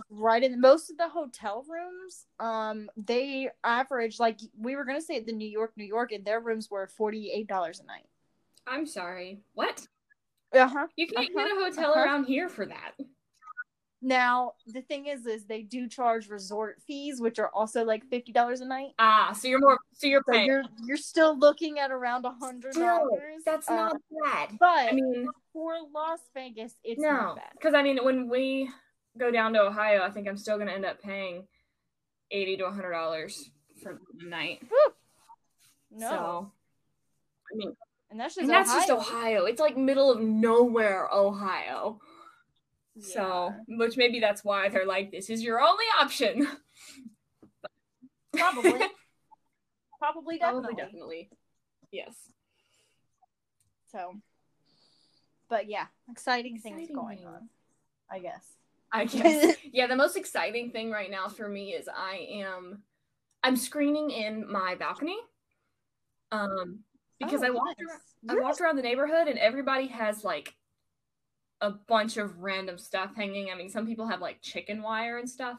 right 0.09 0.43
in 0.43 0.59
most 0.59 0.89
of 0.91 0.97
the 0.97 1.07
hotel 1.07 1.63
rooms 1.69 2.25
um 2.41 2.89
they 2.97 3.49
average 3.63 4.19
like 4.19 4.37
we 4.59 4.75
were 4.75 4.83
gonna 4.83 4.99
say 5.01 5.15
at 5.15 5.25
the 5.25 5.31
new 5.31 5.47
york 5.47 5.71
new 5.77 5.85
york 5.85 6.11
and 6.11 6.25
their 6.25 6.41
rooms 6.41 6.69
were 6.69 6.89
$48 6.99 7.47
a 7.49 7.85
night 7.85 8.05
I'm 8.67 8.85
sorry. 8.85 9.39
What? 9.53 9.87
uh-huh 10.53 10.87
You 10.97 11.07
can't 11.07 11.33
get 11.33 11.47
a 11.47 11.51
Uh-huh, 11.51 11.63
hotel 11.69 11.91
uh-huh. 11.91 12.01
around 12.01 12.25
here 12.25 12.49
for 12.49 12.65
that. 12.65 12.91
Now 14.05 14.53
the 14.67 14.81
thing 14.81 15.07
is 15.07 15.25
is 15.25 15.45
they 15.45 15.63
do 15.63 15.87
charge 15.89 16.29
resort 16.29 16.79
fees 16.85 17.19
which 17.19 17.39
are 17.39 17.49
also 17.53 17.83
like 17.83 18.05
$50 18.09 18.61
a 18.61 18.65
night 18.65 18.91
Ah, 18.99 19.33
so 19.37 19.47
you're 19.47 19.59
more 19.59 19.79
so 19.93 20.05
you're 20.07 20.21
so 20.25 20.31
paying. 20.31 20.45
you're 20.45 20.63
you're 20.85 20.95
still 20.97 21.37
looking 21.37 21.79
at 21.79 21.91
around 21.91 22.23
a 22.25 22.31
hundred 22.31 22.73
dollars 22.75 23.41
that's 23.45 23.67
Uh, 23.67 23.75
not 23.75 23.95
bad. 24.23 24.49
but 24.59 24.67
I 24.67 24.91
mean, 24.93 25.27
for 25.51 25.73
las 25.93 26.19
vegas 26.33 26.75
it's 26.83 27.01
no, 27.01 27.09
not 27.11 27.35
bad 27.37 27.51
because 27.53 27.73
I 27.73 27.81
mean, 27.81 27.97
when 28.03 28.29
we 28.29 28.69
go 29.17 29.31
down 29.31 29.53
to 29.53 29.61
Ohio, 29.61 30.03
I 30.03 30.11
think 30.11 30.27
I'm 30.27 30.37
still 30.37 30.57
gonna 30.59 30.71
end 30.73 30.85
up 30.85 31.01
paying 31.01 31.47
eighty 32.31 32.57
to 32.57 32.69
hundred 32.69 32.91
dollars 32.91 33.49
for 33.81 33.99
the 34.19 34.27
night. 34.29 34.61
no 35.91 36.09
So, 36.09 36.51
I 37.51 37.55
mean, 37.57 37.75
and 38.11 38.19
that's 38.19 38.35
just 38.35 38.41
and 38.43 38.49
that's 38.49 38.71
just 38.73 38.89
Ohio. 38.89 39.17
Ohio. 39.17 39.45
It's 39.45 39.59
like 39.59 39.77
middle 39.77 40.11
of 40.11 40.21
nowhere, 40.21 41.07
Ohio. 41.13 41.99
So, 42.99 43.53
which 43.67 43.97
maybe 43.97 44.19
that's 44.19 44.43
why 44.43 44.69
they're 44.69 44.85
like, 44.85 45.11
this 45.11 45.29
is 45.29 45.43
your 45.43 45.61
only 45.61 45.85
option. 45.99 46.47
probably 48.37 48.79
probably 49.99 50.37
definitely. 50.37 50.39
Probably, 50.39 50.75
definitely. 50.75 51.29
Yes. 51.91 52.15
So, 53.91 54.15
but 55.49 55.69
yeah, 55.69 55.85
exciting, 56.09 56.59
things 56.59 56.89
going 56.93 57.25
on. 57.25 57.49
I 58.09 58.19
guess. 58.19 58.45
I 58.91 59.05
guess. 59.05 59.57
yeah, 59.71 59.87
the 59.87 59.95
most 59.95 60.15
exciting 60.15 60.71
thing 60.71 60.91
right 60.91 61.11
now 61.11 61.27
for 61.27 61.47
me 61.47 61.73
is 61.73 61.87
I 61.93 62.27
am 62.31 62.83
I'm 63.43 63.55
screening 63.55 64.09
in 64.09 64.49
my 64.51 64.75
balcony. 64.75 65.17
Um 66.31 66.79
because 67.19 67.43
Oh, 67.43 67.47
I 67.47 67.49
walked 67.51 67.79
nice. 67.79 67.87
around, 68.27 68.39
I 68.39 68.41
walked 68.41 68.61
around 68.61 68.75
the 68.75 68.81
neighborhood 68.81 69.27
and 69.27 69.39
everybody 69.39 69.87
has 69.87 70.23
like 70.23 70.53
a 71.61 71.71
bunch 71.71 72.17
of 72.17 72.39
random 72.39 72.77
stuff 72.77 73.15
hanging. 73.15 73.49
I 73.51 73.55
mean, 73.55 73.69
some 73.69 73.87
people 73.87 74.07
have 74.07 74.21
like 74.21 74.41
chicken 74.41 74.81
wire 74.81 75.17
and 75.17 75.29
stuff. 75.29 75.57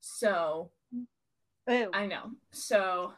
So, 0.00 0.70
Ooh. 1.70 1.90
I 1.92 2.06
know. 2.06 2.30
So, 2.52 3.12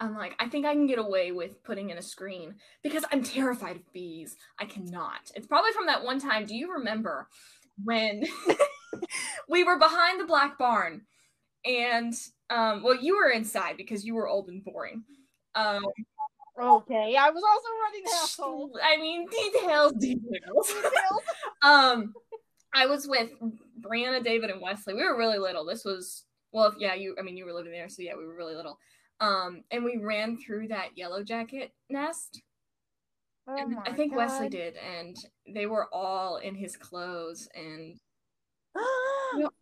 I'm 0.00 0.16
like, 0.16 0.34
I 0.40 0.48
think 0.48 0.66
I 0.66 0.72
can 0.72 0.88
get 0.88 0.98
away 0.98 1.30
with 1.30 1.62
putting 1.62 1.90
in 1.90 1.98
a 1.98 2.02
screen 2.02 2.56
because 2.82 3.04
I'm 3.12 3.22
terrified 3.22 3.76
of 3.76 3.92
bees. 3.92 4.36
I 4.58 4.64
cannot. 4.64 5.30
It's 5.36 5.46
probably 5.46 5.70
from 5.72 5.86
that 5.86 6.04
one 6.04 6.18
time. 6.18 6.44
Do 6.44 6.56
you 6.56 6.72
remember 6.72 7.28
when 7.84 8.24
we 9.48 9.62
were 9.64 9.78
behind 9.78 10.20
the 10.20 10.24
black 10.24 10.58
barn 10.58 11.02
and 11.64 12.14
um 12.50 12.82
well 12.82 12.96
you 12.96 13.16
were 13.16 13.30
inside 13.30 13.76
because 13.76 14.04
you 14.04 14.14
were 14.14 14.28
old 14.28 14.48
and 14.48 14.64
boring. 14.64 15.04
Um 15.54 15.84
okay, 16.60 17.16
I 17.16 17.30
was 17.30 17.42
also 17.42 17.68
running 17.84 18.04
the 18.04 18.10
household. 18.10 18.78
I 18.84 18.96
mean 18.96 19.26
details, 19.28 19.92
details. 19.92 20.72
um 21.62 22.12
I 22.74 22.86
was 22.86 23.06
with 23.06 23.30
Brianna, 23.80 24.24
David, 24.24 24.50
and 24.50 24.60
Wesley. 24.60 24.94
We 24.94 25.04
were 25.04 25.16
really 25.16 25.38
little. 25.38 25.64
This 25.64 25.84
was 25.84 26.24
well, 26.52 26.68
if, 26.68 26.74
yeah, 26.78 26.94
you. 26.94 27.16
I 27.18 27.22
mean, 27.22 27.36
you 27.36 27.44
were 27.44 27.52
living 27.52 27.72
there, 27.72 27.88
so 27.88 28.02
yeah, 28.02 28.16
we 28.16 28.26
were 28.26 28.36
really 28.36 28.54
little. 28.54 28.78
Um, 29.20 29.62
and 29.70 29.84
we 29.84 29.98
ran 29.98 30.36
through 30.36 30.68
that 30.68 30.96
yellow 30.96 31.22
jacket 31.22 31.72
nest. 31.88 32.42
Oh 33.46 33.56
and 33.56 33.76
I 33.86 33.92
think 33.92 34.14
Wesley 34.14 34.48
did, 34.48 34.74
and 34.76 35.16
they 35.52 35.66
were 35.66 35.88
all 35.92 36.36
in 36.36 36.54
his 36.54 36.76
clothes. 36.76 37.48
And 37.54 37.98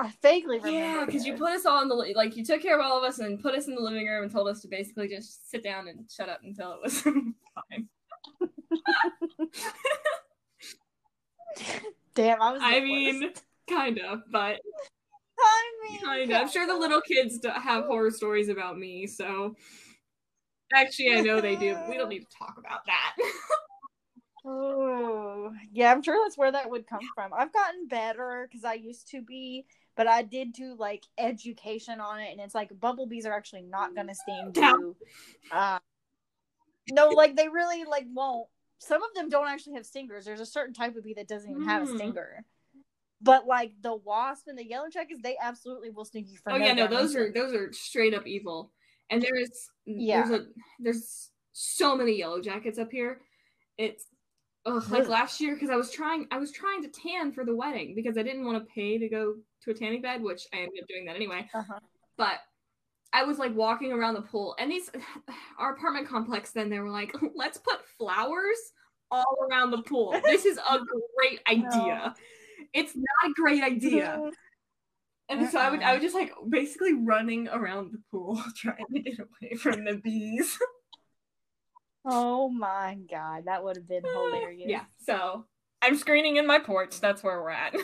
I 0.00 0.12
vaguely 0.22 0.58
remember. 0.58 0.78
yeah, 0.78 1.04
because 1.04 1.26
you 1.26 1.34
put 1.34 1.50
us 1.52 1.66
all 1.66 1.82
in 1.82 1.88
the 1.88 1.94
like 1.94 2.36
you 2.36 2.44
took 2.44 2.62
care 2.62 2.78
of 2.78 2.84
all 2.84 2.98
of 2.98 3.04
us 3.04 3.18
and 3.18 3.40
put 3.40 3.54
us 3.54 3.66
in 3.66 3.74
the 3.74 3.80
living 3.80 4.06
room 4.06 4.22
and 4.22 4.30
told 4.30 4.48
us 4.48 4.60
to 4.62 4.68
basically 4.68 5.08
just 5.08 5.50
sit 5.50 5.64
down 5.64 5.88
and 5.88 6.08
shut 6.10 6.28
up 6.28 6.40
until 6.44 6.72
it 6.74 6.78
was 6.82 7.00
fine. 7.02 7.88
Damn, 12.14 12.40
I 12.42 12.52
was. 12.52 12.60
I 12.64 12.80
mean, 12.80 13.22
worst. 13.22 13.42
kind 13.68 13.98
of, 13.98 14.20
but 14.30 14.60
I 15.40 15.72
mean, 15.90 16.00
kind 16.04 16.30
of. 16.30 16.42
I'm 16.42 16.48
sure 16.48 16.66
the 16.66 16.76
little 16.76 17.00
kids 17.00 17.38
have 17.44 17.84
horror 17.84 18.10
stories 18.10 18.48
about 18.48 18.78
me, 18.78 19.06
so 19.06 19.56
actually, 20.72 21.16
I 21.16 21.20
know 21.20 21.40
they 21.40 21.56
do. 21.56 21.76
We 21.88 21.96
don't 21.96 22.08
need 22.08 22.20
to 22.20 22.36
talk 22.38 22.56
about 22.58 22.80
that. 22.86 23.16
Oh, 24.50 25.52
yeah, 25.72 25.92
I'm 25.92 26.02
sure 26.02 26.18
that's 26.24 26.38
where 26.38 26.52
that 26.52 26.70
would 26.70 26.86
come 26.86 27.00
from. 27.14 27.32
I've 27.34 27.52
gotten 27.52 27.86
better 27.86 28.48
because 28.48 28.64
I 28.64 28.74
used 28.74 29.10
to 29.10 29.20
be, 29.20 29.66
but 29.98 30.06
I 30.06 30.22
did 30.22 30.52
do 30.52 30.76
like 30.78 31.02
education 31.18 32.00
on 32.00 32.20
it, 32.20 32.30
and 32.30 32.40
it's 32.40 32.54
like 32.54 32.70
bumblebees 32.78 33.26
are 33.26 33.32
actually 33.32 33.62
not 33.62 33.96
gonna 33.96 34.14
sting 34.14 34.52
you. 34.54 34.96
Uh, 35.50 35.80
no, 36.88 37.08
like 37.08 37.34
they 37.34 37.48
really 37.48 37.84
like 37.84 38.06
won't. 38.14 38.48
Some 38.78 39.02
of 39.02 39.12
them 39.14 39.28
don't 39.28 39.48
actually 39.48 39.74
have 39.74 39.84
stingers. 39.84 40.24
There's 40.24 40.40
a 40.40 40.46
certain 40.46 40.72
type 40.72 40.94
of 40.94 41.02
bee 41.02 41.14
that 41.14 41.26
doesn't 41.26 41.50
even 41.50 41.64
have 41.64 41.82
a 41.82 41.86
Hmm. 41.86 41.96
stinger. 41.96 42.44
But 43.20 43.48
like 43.48 43.72
the 43.82 43.96
wasp 43.96 44.46
and 44.46 44.56
the 44.56 44.64
yellow 44.64 44.88
jackets, 44.88 45.20
they 45.20 45.36
absolutely 45.42 45.90
will 45.90 46.04
sting 46.04 46.28
you 46.28 46.38
for 46.38 46.52
oh 46.52 46.58
no 46.58 46.66
yeah, 46.66 46.74
no, 46.74 46.86
those 46.86 47.16
are 47.16 47.32
those 47.32 47.52
are 47.52 47.72
straight 47.72 48.14
up 48.14 48.24
evil. 48.24 48.70
And 49.10 49.20
there's 49.20 49.68
Yeah. 49.84 50.28
there's 50.28 50.40
a 50.40 50.46
there's 50.78 51.30
so 51.52 51.96
many 51.96 52.16
yellow 52.16 52.40
jackets 52.40 52.78
up 52.78 52.92
here. 52.92 53.20
It's 53.76 54.06
ugh, 54.64 54.84
like 54.92 55.08
last 55.08 55.40
year 55.40 55.54
because 55.54 55.70
I 55.70 55.76
was 55.76 55.90
trying 55.90 56.28
I 56.30 56.38
was 56.38 56.52
trying 56.52 56.82
to 56.82 56.88
tan 56.88 57.32
for 57.32 57.44
the 57.44 57.56
wedding 57.56 57.96
because 57.96 58.16
I 58.16 58.22
didn't 58.22 58.46
want 58.46 58.64
to 58.64 58.72
pay 58.72 58.98
to 58.98 59.08
go 59.08 59.34
to 59.64 59.70
a 59.70 59.74
tanning 59.74 60.02
bed, 60.02 60.22
which 60.22 60.46
I 60.52 60.58
ended 60.58 60.80
up 60.82 60.88
doing 60.88 61.04
that 61.06 61.16
anyway. 61.16 61.48
Uh-huh. 61.54 61.78
But 62.16 62.38
I 63.12 63.24
was 63.24 63.38
like 63.38 63.54
walking 63.54 63.92
around 63.92 64.14
the 64.14 64.22
pool, 64.22 64.54
and 64.58 64.70
these 64.70 64.90
our 65.58 65.74
apartment 65.74 66.08
complex. 66.08 66.52
Then 66.52 66.70
they 66.70 66.78
were 66.78 66.90
like, 66.90 67.14
"Let's 67.34 67.58
put 67.58 67.80
flowers 67.98 68.58
all 69.10 69.36
around 69.50 69.70
the 69.70 69.82
pool. 69.82 70.14
This 70.24 70.44
is 70.44 70.58
a 70.58 70.78
great 71.16 71.40
idea. 71.48 72.14
It's 72.74 72.94
not 72.94 73.30
a 73.30 73.34
great 73.34 73.62
idea." 73.62 74.20
And 75.30 75.46
so 75.50 75.58
I 75.58 75.70
would, 75.70 75.82
I 75.82 75.92
would 75.92 76.00
just 76.00 76.14
like 76.14 76.32
basically 76.48 76.94
running 76.94 77.48
around 77.48 77.92
the 77.92 77.98
pool 78.10 78.42
trying 78.56 78.86
to 78.94 79.00
get 79.00 79.18
away 79.18 79.56
from 79.56 79.84
the 79.84 79.96
bees. 79.96 80.58
Oh 82.04 82.48
my 82.48 82.96
god, 83.10 83.44
that 83.44 83.62
would 83.62 83.76
have 83.76 83.88
been 83.88 84.04
hilarious. 84.14 84.70
yeah. 84.70 84.84
So 85.04 85.44
I'm 85.82 85.96
screening 85.96 86.36
in 86.36 86.46
my 86.46 86.58
porch. 86.58 87.00
That's 87.00 87.22
where 87.22 87.40
we're 87.42 87.50
at. 87.50 87.74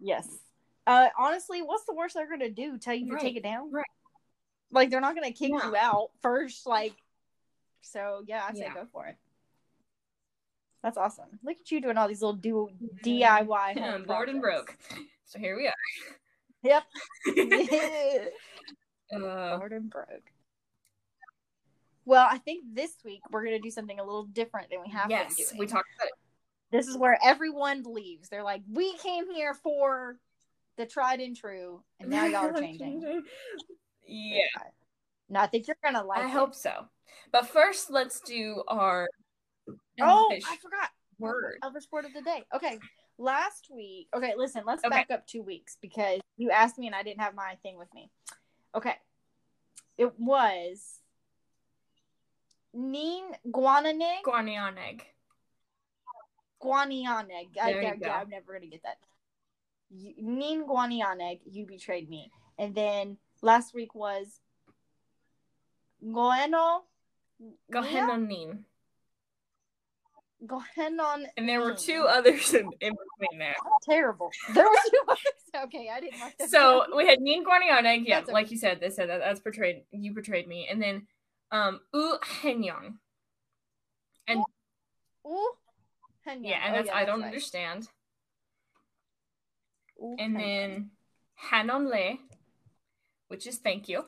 Yes. 0.00 0.28
Uh, 0.86 1.08
honestly, 1.18 1.62
what's 1.62 1.84
the 1.84 1.94
worst 1.94 2.14
they're 2.14 2.28
gonna 2.28 2.50
do? 2.50 2.78
Tell 2.78 2.94
you 2.94 3.10
to 3.12 3.18
take 3.20 3.36
it 3.36 3.42
down? 3.42 3.70
right. 3.70 3.84
Like 4.70 4.90
they're 4.90 5.00
not 5.00 5.14
gonna 5.14 5.32
kick 5.32 5.50
Yeah. 5.50 5.68
you 5.68 5.76
out 5.76 6.10
first. 6.20 6.66
Like, 6.66 6.94
so 7.82 8.24
yeah, 8.26 8.44
I 8.48 8.52
say 8.54 8.60
Yeah. 8.60 8.74
go 8.74 8.86
for 8.92 9.06
it. 9.06 9.16
That's 10.82 10.96
awesome. 10.96 11.38
Look 11.44 11.58
at 11.60 11.70
you 11.70 11.80
doing 11.80 11.96
all 11.96 12.08
these 12.08 12.22
little 12.22 12.34
do 12.34 12.68
DIY. 13.04 13.76
Yeah, 13.76 13.94
I'm 13.94 14.04
bored 14.04 14.28
and 14.28 14.40
broke. 14.40 14.76
So 15.24 15.38
here 15.38 15.56
we 15.56 15.68
are. 15.68 15.74
Yep. 16.62 16.82
uh, 19.24 19.58
bored 19.58 19.72
and 19.72 19.88
broke. 19.88 20.32
Well, 22.04 22.26
I 22.28 22.38
think 22.38 22.64
this 22.72 22.94
week 23.04 23.20
we're 23.30 23.44
gonna 23.44 23.60
do 23.60 23.70
something 23.70 24.00
a 24.00 24.04
little 24.04 24.24
different 24.24 24.70
than 24.70 24.80
we 24.84 24.90
have 24.90 25.08
yes, 25.08 25.52
we 25.56 25.66
talked 25.66 25.88
about 25.96 26.08
it. 26.08 26.14
This 26.72 26.88
is 26.88 26.96
where 26.96 27.18
everyone 27.22 27.82
leaves. 27.84 28.28
They're 28.28 28.42
like, 28.42 28.62
we 28.70 28.96
came 28.98 29.30
here 29.30 29.54
for 29.54 30.16
the 30.78 30.86
tried 30.86 31.20
and 31.20 31.36
true, 31.36 31.82
and 32.00 32.10
now 32.10 32.24
y'all 32.26 32.46
are 32.46 32.52
changing. 32.60 33.22
Yeah. 34.06 34.38
No, 35.28 35.40
I 35.40 35.46
think 35.46 35.66
you're 35.68 35.76
gonna 35.84 36.02
like 36.02 36.22
I 36.22 36.26
it. 36.26 36.30
hope 36.30 36.54
so. 36.54 36.86
But 37.30 37.46
first, 37.46 37.90
let's 37.90 38.20
do 38.20 38.62
our 38.68 39.08
Oh, 40.00 40.32
I 40.32 40.56
forgot. 40.56 40.90
word. 41.18 41.58
Elvish 41.62 41.84
word 41.92 42.06
of 42.06 42.12
the 42.14 42.22
day. 42.22 42.42
Okay. 42.54 42.78
Last 43.18 43.68
week. 43.70 44.08
Okay, 44.14 44.32
listen, 44.36 44.64
let's 44.66 44.82
Okay. 44.84 44.90
back 44.90 45.10
up 45.10 45.26
two 45.26 45.42
weeks 45.42 45.76
because 45.80 46.20
you 46.36 46.50
asked 46.50 46.78
me 46.78 46.86
and 46.86 46.96
I 46.96 47.02
didn't 47.02 47.20
have 47.20 47.34
my 47.34 47.56
thing 47.62 47.78
with 47.78 47.92
me. 47.94 48.10
Okay. 48.74 48.96
It 49.98 50.18
was 50.18 50.98
Nin 52.74 53.24
Guananig. 53.46 54.22
Guarnianeg. 54.24 55.02
Guanianeg. 56.62 57.58
I, 57.60 57.70
I, 57.70 57.96
go. 57.96 58.08
I'm 58.08 58.30
never 58.30 58.52
gonna 58.52 58.66
get 58.66 58.82
that. 58.82 58.98
You- 59.90 60.14
Nin 60.18 60.66
Guanianeg, 60.66 61.40
you 61.50 61.66
betrayed 61.66 62.08
me. 62.08 62.30
And 62.58 62.74
then 62.74 63.18
last 63.40 63.74
week 63.74 63.94
was 63.94 64.40
Goeno. 66.04 66.82
Gohenonin. 67.72 68.60
Gohenon. 70.46 71.24
And 71.36 71.48
there 71.48 71.60
were 71.60 71.74
two 71.74 72.04
others 72.08 72.52
in, 72.54 72.68
in 72.80 72.92
between 72.92 73.38
there. 73.38 73.54
Terrible. 73.88 74.30
There 74.54 74.64
were 74.64 74.78
two 74.90 75.02
others. 75.08 75.18
Okay, 75.64 75.90
I 75.94 76.00
didn't 76.00 76.18
like 76.18 76.38
that. 76.38 76.48
So 76.48 76.86
we 76.96 77.06
had 77.06 77.20
Nin 77.20 77.44
Guarnianeg. 77.44 78.04
Yeah, 78.06 78.20
okay. 78.20 78.32
like 78.32 78.50
you 78.50 78.56
said, 78.56 78.80
they 78.80 78.88
said 78.88 79.10
that 79.10 79.18
that's 79.18 79.38
portrayed. 79.38 79.82
You 79.90 80.14
portrayed 80.14 80.48
me, 80.48 80.66
and 80.70 80.80
then 80.80 81.06
um 81.50 81.80
U 81.92 82.16
Henyang. 82.40 82.94
And 84.26 84.40
Ooh. 85.26 85.50
Yeah, 86.26 86.60
and 86.64 86.74
Oh, 86.74 86.78
that's 86.78 86.90
I 86.90 87.04
don't 87.04 87.20
right. 87.20 87.26
understand. 87.26 87.88
Ooh, 90.00 90.16
And 90.18 90.36
then 90.36 90.90
Hanon 91.50 91.88
Le, 91.88 92.18
which 93.28 93.46
is 93.46 93.58
thank 93.58 93.88
you. 93.88 94.04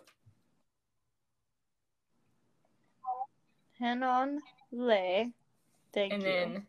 Henon 3.80 4.38
Le. 4.72 5.32
Thank 5.92 6.12
and 6.12 6.22
you. 6.22 6.28
And 6.28 6.54
then 6.56 6.66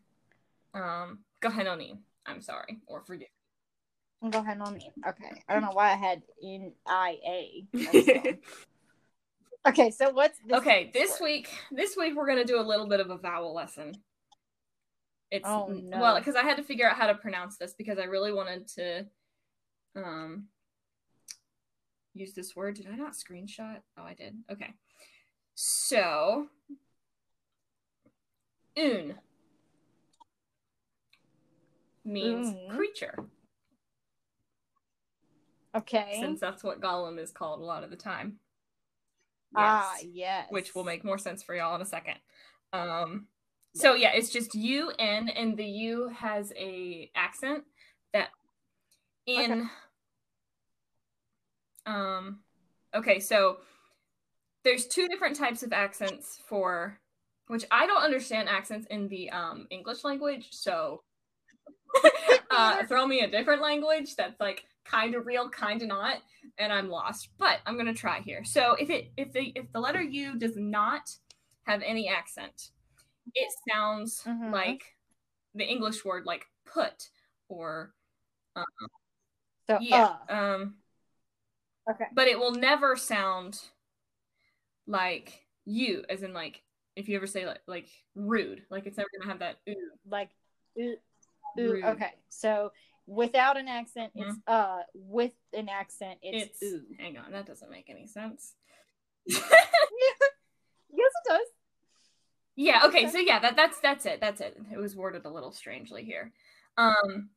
um 0.74 1.18
Gohenonin. 1.40 1.98
I'm 2.26 2.40
sorry, 2.40 2.78
or 2.86 3.02
forgive. 3.02 3.28
Go 4.30 4.38
ahead 4.40 4.60
on 4.60 4.74
me. 4.74 4.90
Okay. 5.06 5.42
I 5.48 5.52
don't 5.52 5.62
know 5.62 5.70
why 5.72 5.92
I 5.92 5.96
had 5.96 6.22
in 6.42 6.72
I 6.86 7.18
A. 7.74 8.38
Okay, 9.68 9.90
so 9.90 10.10
what's 10.10 10.38
this 10.46 10.58
okay, 10.58 10.90
this 10.94 11.18
word? 11.20 11.24
week, 11.26 11.48
this 11.72 11.96
week 11.96 12.14
we're 12.14 12.28
gonna 12.28 12.44
do 12.44 12.60
a 12.60 12.62
little 12.62 12.86
bit 12.86 13.00
of 13.00 13.10
a 13.10 13.16
vowel 13.18 13.52
lesson. 13.52 13.92
It's 15.30 15.46
Oh, 15.48 15.66
no. 15.68 15.98
well, 16.00 16.18
because 16.18 16.36
I 16.36 16.42
had 16.42 16.56
to 16.56 16.62
figure 16.62 16.88
out 16.88 16.96
how 16.96 17.06
to 17.08 17.14
pronounce 17.14 17.56
this 17.58 17.74
because 17.74 17.98
I 17.98 18.04
really 18.04 18.32
wanted 18.32 18.68
to 18.68 19.06
um 19.96 20.48
use 22.14 22.32
this 22.32 22.54
word. 22.54 22.76
Did 22.76 22.86
I 22.88 22.96
not 22.96 23.12
screenshot? 23.14 23.80
Oh, 23.98 24.02
I 24.04 24.14
did. 24.14 24.36
Okay. 24.50 24.72
So 25.54 26.48
un 28.76 29.18
means 32.04 32.48
Un. 32.48 32.76
creature, 32.76 33.18
Okay. 35.74 36.18
since 36.20 36.40
that's 36.40 36.62
what 36.62 36.80
Gollum 36.80 37.18
is 37.18 37.32
called 37.32 37.60
a 37.60 37.64
lot 37.64 37.82
of 37.84 37.90
the 37.90 37.96
time. 37.96 38.38
Ah, 39.54 39.94
Yes. 39.96 40.04
yes. 40.12 40.46
which 40.50 40.74
will 40.74 40.84
make 40.84 41.04
more 41.04 41.18
sense 41.18 41.42
for 41.42 41.54
y'all 41.54 41.74
in 41.74 41.80
a 41.82 41.86
second. 41.86 42.18
Um, 42.72 43.26
so 43.76 43.94
yeah, 43.94 44.12
it's 44.14 44.30
just 44.30 44.54
U 44.54 44.90
N, 44.98 45.28
and 45.28 45.56
the 45.56 45.64
U 45.64 46.08
has 46.08 46.52
a 46.56 47.10
accent 47.14 47.64
that 48.12 48.28
in. 49.26 49.68
Um, 51.84 52.40
okay, 52.94 53.20
so 53.20 53.58
there's 54.64 54.86
two 54.86 55.06
different 55.08 55.36
types 55.36 55.62
of 55.62 55.72
accents 55.72 56.40
for 56.48 56.98
which 57.48 57.64
I 57.70 57.86
don't 57.86 58.02
understand 58.02 58.48
accents 58.48 58.86
in 58.90 59.08
the 59.08 59.30
um 59.30 59.66
English 59.70 60.04
language, 60.04 60.48
so 60.52 61.02
uh, 62.50 62.84
throw 62.86 63.06
me 63.06 63.20
a 63.20 63.30
different 63.30 63.62
language 63.62 64.16
that's 64.16 64.40
like 64.40 64.64
kind 64.84 65.14
of 65.14 65.26
real, 65.26 65.48
kind 65.50 65.82
of 65.82 65.88
not, 65.88 66.16
and 66.58 66.72
I'm 66.72 66.88
lost. 66.88 67.28
But 67.38 67.58
I'm 67.66 67.76
gonna 67.76 67.94
try 67.94 68.20
here. 68.20 68.42
So 68.42 68.74
if 68.80 68.88
it 68.88 69.12
if 69.16 69.32
the 69.32 69.52
if 69.54 69.70
the 69.72 69.80
letter 69.80 70.02
U 70.02 70.38
does 70.38 70.56
not 70.56 71.02
have 71.66 71.82
any 71.84 72.08
accent, 72.08 72.70
it 73.34 73.52
sounds 73.68 74.22
Mhm. 74.24 74.52
like 74.52 74.96
the 75.54 75.64
English 75.64 76.04
word 76.04 76.26
like 76.26 76.46
put 76.64 77.10
or 77.48 77.94
um, 78.54 78.64
So, 79.66 79.78
yeah. 79.80 80.16
uh, 80.28 80.34
Um, 80.34 80.76
okay. 81.90 82.06
but 82.12 82.28
it 82.28 82.38
will 82.38 82.52
never 82.52 82.96
sound 82.96 83.60
like 84.86 85.46
you, 85.64 86.04
as 86.08 86.22
in 86.22 86.32
like 86.32 86.62
if 86.94 87.08
you 87.08 87.16
ever 87.16 87.26
say 87.26 87.46
like 87.46 87.60
like 87.66 87.88
rude, 88.14 88.64
like 88.70 88.86
it's 88.86 88.96
never 88.96 89.08
gonna 89.18 89.30
have 89.30 89.40
that 89.40 89.58
ooh. 89.68 89.90
Like, 90.08 90.30
ooh, 90.78 90.96
ooh, 91.58 91.82
okay. 91.84 92.14
So 92.28 92.72
without 93.06 93.56
an 93.56 93.68
accent, 93.68 94.12
it's 94.14 94.36
uh. 94.46 94.82
With 94.94 95.32
an 95.52 95.68
accent, 95.68 96.18
it's, 96.22 96.60
It's, 96.60 96.62
ooh. 96.62 96.84
hang 96.98 97.18
on, 97.18 97.32
that 97.32 97.46
doesn't 97.46 97.70
make 97.70 97.90
any 97.90 98.06
sense. 98.06 98.54
yes, 99.26 99.40
it 100.90 101.12
does. 101.28 101.46
Yeah, 102.56 102.80
okay, 102.86 103.08
so 103.08 103.18
yeah, 103.18 103.38
that 103.40 103.56
that's 103.56 103.78
that's 103.80 104.06
it. 104.06 104.20
That's 104.20 104.40
it. 104.40 104.56
It 104.72 104.78
was 104.78 104.96
worded 104.96 105.24
a 105.24 105.30
little 105.30 105.52
strangely 105.52 106.04
here. 106.04 106.32
Um 106.76 107.30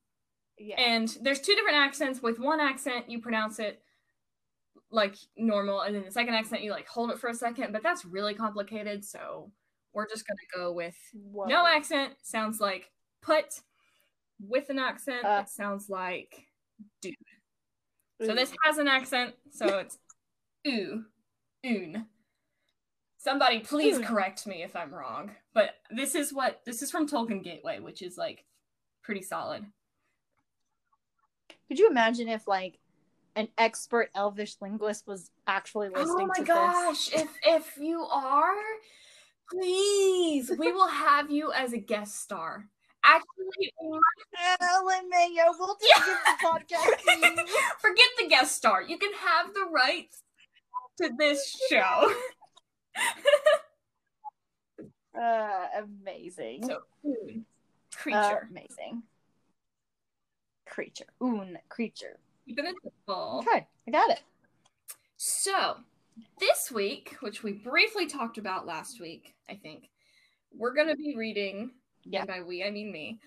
Yeah. 0.58 0.76
and 0.80 1.08
there's 1.22 1.40
two 1.42 1.56
different 1.56 1.78
accents. 1.78 2.22
With 2.22 2.40
one 2.40 2.60
accent, 2.60 3.10
you 3.10 3.22
pronounce 3.22 3.60
it 3.60 3.82
like 4.92 5.16
normal, 5.38 5.82
and 5.82 5.96
then 5.96 6.04
the 6.06 6.12
second 6.12 6.34
accent, 6.34 6.64
you 6.64 6.72
like 6.72 6.88
hold 6.88 7.12
it 7.12 7.20
for 7.20 7.30
a 7.30 7.34
second, 7.34 7.72
but 7.74 7.84
that's 7.84 8.06
really 8.06 8.34
complicated. 8.34 9.06
So 9.06 9.52
we're 9.94 10.08
just 10.08 10.28
gonna 10.28 10.40
go 10.56 10.72
with 10.74 10.96
Whoa. 11.14 11.46
no 11.46 11.66
accent. 11.68 12.14
Sounds 12.24 12.60
like 12.60 12.92
put. 13.22 13.62
With 14.42 14.70
an 14.70 14.80
accent, 14.80 15.26
Uh. 15.26 15.42
it 15.44 15.50
sounds 15.50 15.90
like 15.90 16.48
dude. 17.02 17.14
So 18.22 18.34
this 18.34 18.54
has 18.64 18.78
an 18.78 18.88
accent, 18.88 19.36
so 19.52 19.80
it's 19.80 19.98
ooh, 20.68 21.04
oon. 21.66 22.06
Somebody 23.20 23.60
please 23.60 23.98
hmm. 23.98 24.04
correct 24.04 24.48
me 24.48 24.64
if 24.64 24.78
I'm 24.78 24.94
wrong, 24.94 25.32
but 25.54 25.72
this 25.92 26.16
is 26.16 26.34
what 26.34 26.62
this 26.66 26.82
is 26.82 26.90
from 26.90 27.06
Tolkien 27.06 27.44
Gateway, 27.44 27.80
which 27.80 28.02
is 28.02 28.18
like 28.18 28.46
pretty 29.04 29.22
solid. 29.22 29.66
Could 31.68 31.80
you 31.80 31.90
imagine 31.90 32.30
if 32.30 32.48
like 32.48 32.80
an 33.36 33.50
expert 33.58 34.10
Elvish 34.16 34.56
linguist 34.62 35.06
was 35.06 35.32
actually 35.48 35.90
oh 35.94 36.00
listening 36.00 36.28
oh 36.28 36.28
my 36.28 36.34
to 36.36 36.44
gosh! 36.44 37.14
If 37.14 37.28
if 37.44 37.78
you 37.78 38.06
are, 38.10 38.56
please, 39.52 40.50
we 40.58 40.72
will 40.72 40.88
have 40.88 41.30
you 41.30 41.52
as 41.52 41.74
a 41.74 41.78
guest 41.78 42.22
star. 42.22 42.70
Actually. 43.04 43.74
Ellen 44.62 45.10
Mayo, 45.10 45.54
we'll 45.60 45.78
just 45.82 46.06
give 46.06 46.18
the 46.26 46.48
podcast 46.48 47.48
forget 47.80 48.08
the 48.18 48.30
guest 48.30 48.56
star. 48.56 48.82
You 48.82 48.98
can 48.98 49.12
have 49.14 49.54
the 49.54 49.68
rights 49.74 50.24
to 51.02 51.10
this 51.18 51.62
show. 51.70 52.14
Uh, 55.20 55.66
amazing. 55.80 56.64
So, 56.66 56.82
oon, 57.06 57.46
Uh, 57.92 57.98
creature. 57.98 58.48
amazing. 58.50 59.04
Creature. 60.66 61.08
Oon, 61.22 61.58
creature. 61.68 62.20
Keep 62.46 62.60
it 62.60 62.76
simple. 62.84 63.44
Okay, 63.46 63.68
I 63.88 63.92
got 63.92 64.10
it. 64.12 64.22
So, 65.18 65.78
this 66.40 66.72
week, 66.72 67.18
which 67.20 67.44
we 67.44 67.52
briefly 67.54 68.08
talked 68.08 68.38
about 68.38 68.66
last 68.66 69.02
week, 69.02 69.36
I 69.50 69.56
think, 69.56 69.90
we're 70.54 70.74
going 70.74 70.88
to 70.88 70.96
be 70.96 71.16
reading, 71.18 71.72
Yeah. 72.06 72.24
by 72.26 72.42
we, 72.42 72.64
I 72.64 72.70
mean 72.72 72.92
me, 72.92 73.20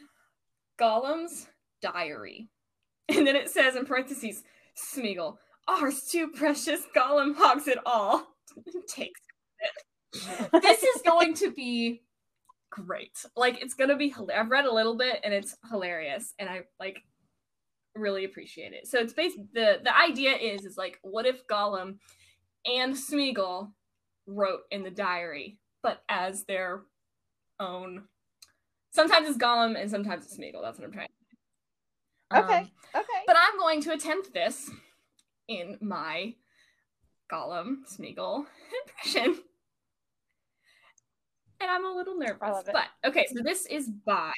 Gollum's 0.79 1.49
diary. 1.81 2.49
And 3.09 3.27
then 3.27 3.37
it 3.37 3.51
says 3.51 3.77
in 3.77 3.85
parentheses, 3.85 4.45
Smeagol, 4.77 5.37
ours 5.69 6.05
too 6.11 6.29
precious, 6.29 6.81
Gollum 6.97 7.35
hogs 7.37 7.67
it 7.69 7.79
all. 7.85 8.29
Takes. 8.89 9.21
This 10.61 10.83
is 10.83 11.03
going 11.03 11.35
to 11.35 11.51
be 11.53 12.03
great. 12.71 13.25
Like, 13.37 13.63
it's 13.63 13.75
going 13.75 13.91
to 13.91 13.97
be, 13.97 14.15
I've 14.35 14.51
read 14.51 14.67
a 14.67 14.75
little 14.75 14.97
bit 14.97 15.21
and 15.25 15.33
it's 15.33 15.57
hilarious. 15.71 16.35
And 16.39 16.49
I, 16.49 16.63
like, 16.79 16.99
really 17.95 18.25
appreciate 18.25 18.73
it. 18.73 18.87
So 18.87 18.99
it's 18.99 19.13
based 19.13 19.39
the 19.53 19.81
the 19.83 19.97
idea 19.97 20.33
is 20.33 20.65
is 20.65 20.77
like 20.77 20.99
what 21.03 21.27
if 21.27 21.47
Gollum 21.47 21.99
and 22.65 22.95
Smeagol 22.95 23.71
wrote 24.27 24.61
in 24.71 24.83
the 24.83 24.91
diary, 24.91 25.59
but 25.83 26.03
as 26.09 26.45
their 26.45 26.83
own. 27.61 28.05
Sometimes 28.93 29.29
it's 29.29 29.39
Gollum 29.39 29.81
and 29.81 29.91
sometimes 29.91 30.25
it's 30.25 30.37
Smeagol. 30.37 30.63
That's 30.63 30.79
what 30.79 30.87
I'm 30.87 30.93
trying. 30.93 31.09
Okay. 32.35 32.59
Um, 32.59 32.71
Okay. 32.95 33.23
but 33.27 33.37
I'm 33.39 33.59
going 33.59 33.81
to 33.83 33.93
attempt 33.93 34.35
this 34.35 34.71
in 35.49 35.79
my 35.81 36.35
Gollum 37.33 37.79
Smeagol 37.91 38.45
impression. 39.05 39.43
And 41.63 41.71
I'm 41.71 41.85
a 41.87 41.95
little 41.95 42.19
nervous. 42.19 42.39
I 42.43 42.51
love 42.51 42.67
it. 42.69 42.75
But 42.75 43.09
okay, 43.11 43.27
so 43.33 43.43
this 43.43 43.67
is 43.67 43.89
by 43.89 44.33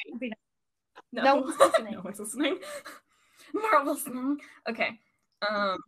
no, 1.12 1.22
No 1.22 1.36
one's 1.36 1.56
listening. 1.60 1.92
no 1.94 2.00
one's 2.04 2.20
listening. 2.20 2.58
Marvel's 3.54 4.04
listening. 4.06 4.38
Okay. 4.68 4.98
Um 5.48 5.78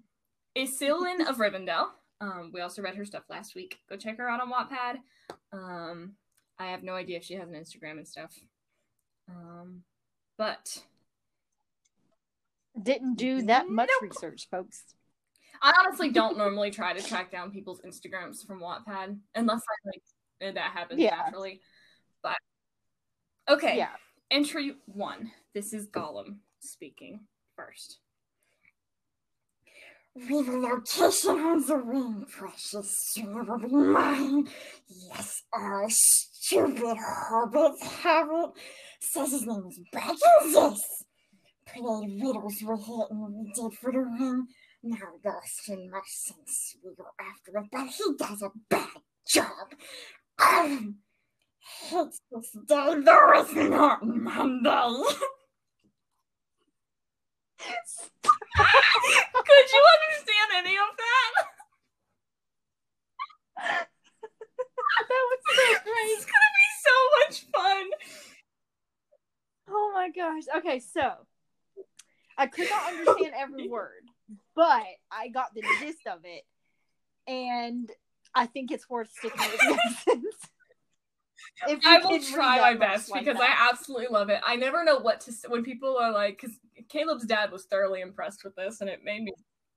Isilin 0.57 1.29
of 1.29 1.37
Rivendell 1.37 1.89
Um, 2.21 2.51
we 2.55 2.63
also 2.63 2.81
read 2.81 2.95
her 2.97 3.05
stuff 3.05 3.25
last 3.29 3.55
week. 3.55 3.79
Go 3.91 3.97
check 3.97 4.17
her 4.17 4.29
out 4.29 4.41
on 4.41 4.51
Wattpad. 4.51 4.97
Um, 5.53 6.15
I 6.59 6.67
have 6.69 6.83
no 6.83 6.95
idea 6.95 7.19
if 7.19 7.25
she 7.25 7.35
has 7.35 7.49
an 7.51 7.55
Instagram 7.55 7.99
and 7.99 8.09
stuff. 8.09 8.33
Um, 9.29 9.83
but 10.39 10.83
Didn't 12.81 13.17
do 13.17 13.43
that 13.43 13.69
much 13.69 13.91
Nope. 14.01 14.11
research, 14.11 14.49
folks. 14.51 14.83
I 15.63 15.73
honestly 15.79 16.11
don't 16.11 16.39
normally 16.39 16.71
try 16.71 16.93
to 16.95 17.03
track 17.07 17.31
down 17.31 17.51
people's 17.51 17.81
Instagrams 17.83 18.47
from 18.47 18.61
Wattpad 18.61 19.19
unless 19.35 19.61
I 19.61 19.89
like 19.89 20.03
eh, 20.41 20.53
that 20.53 20.73
happens 20.73 21.01
Yeah. 21.01 21.17
naturally. 21.17 21.61
But 22.23 22.39
okay, 23.49 23.77
Yeah. 23.77 23.97
entry 24.31 24.77
one. 24.87 25.33
This 25.55 25.73
is 25.73 25.87
Gollum 25.89 26.39
speaking 26.61 27.27
first. 27.55 27.99
Leave 30.15 30.49
a 30.49 30.57
location 30.57 31.39
on 31.39 31.67
the 31.67 31.77
ring, 31.77 32.25
precious. 32.27 32.99
Soon 33.13 33.37
it 33.39 33.47
will 33.49 33.59
be 33.59 33.67
mine. 33.69 34.49
Yes, 34.89 35.43
our 35.53 35.87
stupid 35.91 36.97
hobbit 36.99 37.79
habit 37.83 38.53
says 39.01 39.33
his 39.33 39.47
name 39.47 39.67
is 39.69 39.79
Bagginses. 39.93 40.81
Played 41.67 42.23
riddles 42.23 42.63
with 42.63 42.81
it 42.81 43.11
and 43.11 43.35
we 43.35 43.53
did 43.53 43.79
for 43.79 43.93
the 43.93 43.99
ring. 43.99 44.47
Now 44.83 44.97
lost 45.23 45.69
in 45.69 45.91
my 45.91 46.01
sense 46.07 46.77
we 46.83 46.95
go 46.95 47.05
after 47.21 47.59
it, 47.59 47.67
but 47.71 47.89
he 47.89 48.05
does 48.17 48.41
a 48.43 48.51
bad 48.71 48.89
job. 49.29 49.75
Hates 50.39 52.21
this 52.31 52.51
day, 52.67 52.95
though 53.05 53.33
it's 53.35 53.55
not 53.55 54.07
Monday. 54.07 55.03
Could 58.57 59.69
you 59.73 59.83
understand 59.97 60.51
any 60.57 60.77
of 60.77 60.97
that? 60.97 61.33
That 64.99 65.25
was 65.31 65.41
so 65.45 65.63
great. 65.85 66.11
It's 66.17 66.25
gonna 66.25 66.53
be 66.57 66.69
so 66.85 66.95
much 67.19 67.37
fun. 67.53 67.85
Oh 69.69 69.89
my 69.95 70.09
gosh. 70.11 70.45
Okay, 70.59 70.79
so 70.81 71.27
I 72.39 72.47
could 72.47 72.69
not 72.71 72.89
understand 72.89 73.35
every 73.37 73.69
word, 73.69 74.05
but 74.55 74.85
I 75.11 75.29
got 75.29 75.55
the 75.55 75.63
gist 75.81 76.07
of 76.07 76.25
it, 76.25 76.45
and 77.27 77.91
I 78.37 78.47
think 78.47 78.71
it's 78.71 78.89
worth 78.89 79.11
sticking 79.11 79.49
with. 80.09 80.25
If 81.67 81.81
I 81.87 81.99
will 81.99 82.21
try 82.21 82.61
my 82.61 82.75
best 82.75 83.11
like 83.11 83.25
because 83.25 83.39
that. 83.39 83.57
I 83.59 83.71
absolutely 83.71 84.09
love 84.11 84.29
it. 84.29 84.41
I 84.45 84.57
never 84.57 84.85
know 84.85 84.99
what 84.99 85.21
to 85.23 85.33
say 85.33 85.49
when 85.49 85.65
people 85.65 85.97
are 85.97 86.13
like, 86.13 86.39
because 86.39 86.57
Caleb's 86.91 87.25
dad 87.25 87.51
was 87.51 87.65
thoroughly 87.65 88.03
impressed 88.03 88.45
with 88.45 88.55
this, 88.57 88.83
and 88.83 88.91
it 88.91 89.01
made 89.03 89.23
me 89.23 89.33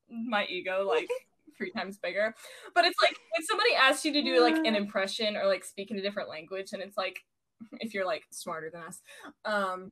my 0.09 0.45
ego 0.45 0.85
like 0.85 1.07
three 1.57 1.71
times 1.71 1.97
bigger. 1.97 2.35
But 2.75 2.83
it's 2.83 3.01
like 3.01 3.15
when 3.35 3.45
somebody 3.45 3.75
asks 3.75 4.03
you 4.03 4.11
to 4.13 4.21
do 4.21 4.41
like 4.41 4.57
an 4.57 4.75
impression 4.75 5.37
or 5.37 5.45
like 5.45 5.63
speak 5.63 5.89
in 5.89 5.97
a 5.97 6.01
different 6.01 6.27
language, 6.27 6.73
and 6.73 6.81
it's 6.81 6.97
like 6.97 7.19
if 7.79 7.93
you're 7.93 8.05
like 8.05 8.23
smarter 8.29 8.69
than 8.69 8.81
us, 8.81 9.01
um, 9.45 9.91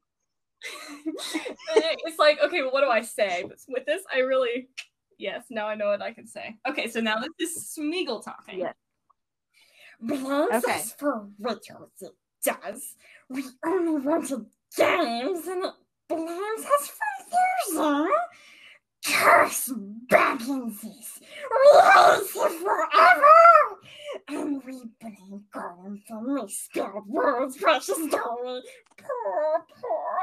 it's 1.75 2.19
like 2.19 2.39
okay, 2.43 2.63
well, 2.63 2.71
what 2.71 2.81
do 2.81 2.89
I 2.89 3.01
say? 3.01 3.45
But 3.47 3.59
with 3.69 3.85
this, 3.85 4.03
I 4.13 4.19
really. 4.19 4.67
Yes, 5.17 5.45
now 5.49 5.67
I 5.67 5.75
know 5.75 5.87
what 5.87 6.01
I 6.01 6.13
can 6.13 6.27
say. 6.27 6.57
Okay, 6.67 6.87
so 6.89 6.99
now 6.99 7.17
this 7.39 7.55
is 7.57 7.75
Smeagol 7.77 8.23
talking. 8.23 8.59
Yeah. 8.59 8.73
Blames 9.99 10.63
Okay. 10.63 10.79
us 10.79 10.93
for 10.93 11.27
riddles, 11.39 11.91
it 12.01 12.11
does. 12.43 12.95
We 13.29 13.43
only 13.65 14.01
wanted 14.01 14.45
games 14.75 15.47
and 15.47 15.65
it 15.65 15.73
blames 16.07 16.65
us 16.65 16.91
for 16.91 17.73
losing. 17.73 18.11
Curse 19.05 19.71
Bagginses! 20.07 21.19
We 21.21 21.79
hate 21.79 22.35
you 22.35 22.49
forever! 22.59 23.23
And 24.27 24.63
we 24.65 24.81
blame 24.99 25.45
Gollum 25.53 26.01
for 26.07 26.21
misspelled 26.21 27.07
words, 27.07 27.57
precious 27.57 27.97
Dolly. 27.97 28.61
Poor, 28.97 29.65
poor. 29.81 30.19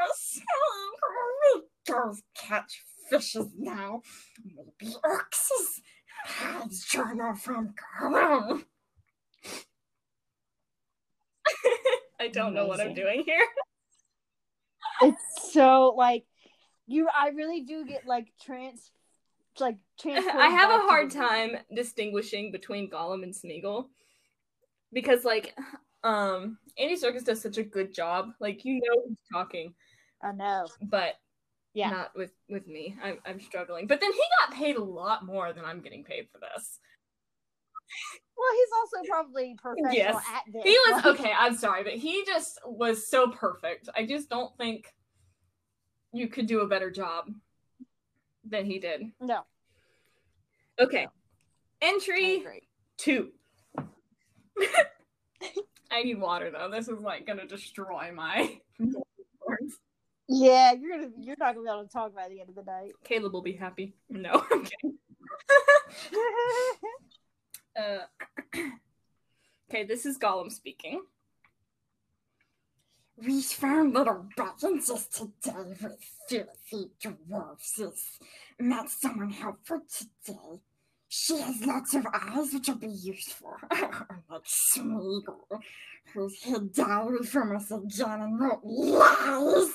We 1.55 1.63
go 1.87 2.15
catch 2.37 2.83
fishes 3.11 3.49
now. 3.59 4.03
Maybe 4.45 4.95
Oxes 5.05 5.83
hides 6.25 6.85
journal 6.85 7.35
from 7.35 7.75
Gollum. 8.01 8.65
I 12.21 12.29
don't 12.29 12.55
know 12.55 12.67
what 12.67 12.81
I'm 12.81 12.95
doing 12.95 13.23
here. 13.27 13.47
it's 15.03 15.53
so 15.53 15.95
like 15.97 16.25
you. 16.87 17.09
I 17.09 17.29
really 17.29 17.63
do 17.63 17.85
get 17.85 18.07
like 18.07 18.29
trans, 18.43 18.91
like 19.61 19.77
transported. 20.01 20.41
I 20.41 20.49
have 20.49 20.71
a 20.71 20.85
hard 20.85 21.11
time 21.11 21.57
distinguishing 21.75 22.53
between 22.53 22.91
Gollum 22.91 23.23
and 23.23 23.35
Smeagol 23.35 23.87
because, 24.93 25.25
like, 25.25 25.55
um, 26.03 26.59
Andy 26.79 26.97
Serkis 26.97 27.25
does 27.25 27.43
such 27.43 27.59
a 27.59 27.65
good 27.65 27.93
job. 27.93 28.31
Like, 28.41 28.65
you 28.65 28.75
know 28.75 29.03
who's 29.07 29.19
talking, 29.33 29.75
I 30.23 30.33
know. 30.33 30.67
but 30.83 31.15
Yeah. 31.75 31.91
not 31.91 32.11
with 32.17 32.31
with 32.49 32.67
me. 32.67 32.97
I'm 33.03 33.19
I'm 33.27 33.41
struggling. 33.41 33.87
But 33.87 34.01
then 34.01 34.13
he 34.13 34.21
got 34.41 34.57
paid 34.57 34.77
a 34.77 34.83
lot 34.85 35.25
more 35.27 35.53
than 35.53 35.65
I'm 35.65 35.81
getting 35.81 36.05
paid 36.05 36.29
for 36.33 36.39
this. 36.39 36.79
Well, 38.37 38.49
he's 38.57 38.69
also 38.81 39.09
probably 39.11 39.57
professional 39.61 39.93
Yes. 39.93 40.25
at 40.33 40.45
this. 40.53 40.63
He 40.65 40.77
was 40.89 41.05
okay. 41.19 41.33
I'm 41.37 41.57
sorry, 41.57 41.83
but 41.85 41.95
he 41.95 42.25
just 42.25 42.61
was 42.65 43.09
so 43.09 43.29
perfect. 43.29 43.89
I 43.97 44.07
just 44.07 44.29
don't 44.29 44.57
think 44.57 44.93
you 46.13 46.29
could 46.29 46.47
do 46.47 46.61
a 46.61 46.67
better 46.69 46.91
job 46.91 47.31
than 48.45 48.65
he 48.67 48.79
did. 48.79 49.03
No, 49.21 49.41
Okay, 50.81 51.07
I 51.83 51.87
entry 51.87 52.45
two. 52.97 53.31
I 55.91 56.03
need 56.03 56.21
water 56.21 56.51
though. 56.51 56.69
This 56.71 56.89
is 56.89 57.01
like 57.01 57.27
gonna 57.27 57.47
destroy 57.47 58.11
my. 58.15 58.59
Yeah, 60.29 60.73
you're 60.73 60.97
gonna 60.97 61.11
you're 61.19 61.37
not 61.39 61.55
gonna 61.55 61.67
be 61.67 61.71
able 61.71 61.85
to 61.85 61.93
talk 61.93 62.15
by 62.15 62.29
the 62.29 62.41
end 62.41 62.49
of 62.49 62.55
the 62.55 62.63
night. 62.63 62.93
Caleb 63.05 63.33
will 63.33 63.43
be 63.43 63.53
happy. 63.53 63.95
No, 64.09 64.45
I'm 64.51 64.65
kidding. 64.65 64.99
Uh, 67.77 67.99
okay, 69.69 69.85
this 69.85 70.07
is 70.07 70.17
Gollum 70.17 70.51
speaking. 70.53 71.03
We 73.17 73.43
found 73.43 73.95
little 73.95 74.27
Bagginses 74.37 75.09
today 75.09 75.77
with 75.83 75.99
filthy 76.29 76.91
dwarfs. 77.01 77.81
Met 78.61 78.91
someone 78.91 79.31
helpful 79.31 79.83
today. 79.89 80.61
She 81.09 81.39
has 81.39 81.65
lots 81.65 81.95
of 81.95 82.07
eyes 82.13 82.53
which 82.53 82.69
will 82.69 82.75
be 82.75 82.89
useful. 82.89 83.55
like 83.71 84.45
Smeagol, 84.45 85.61
who's 86.13 86.43
hid 86.43 86.73
diary 86.73 87.25
from 87.25 87.55
us 87.55 87.71
again 87.71 88.21
and 88.21 88.41
wrote 88.41 88.65
lies. 88.65 89.71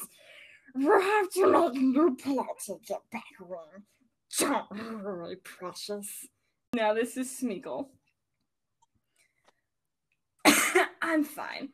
We'll 0.75 1.01
have 1.01 1.29
to 1.31 1.51
make 1.51 1.81
new 1.81 2.15
plot 2.15 2.59
to 2.65 2.79
get 2.87 3.01
back 3.11 3.23
when. 3.39 3.83
Don't 4.37 5.03
worry, 5.03 5.37
precious. 5.37 6.27
Now 6.73 6.93
this 6.93 7.17
is 7.17 7.29
Smeagol. 7.29 7.87
I'm 11.01 11.23
fine. 11.23 11.69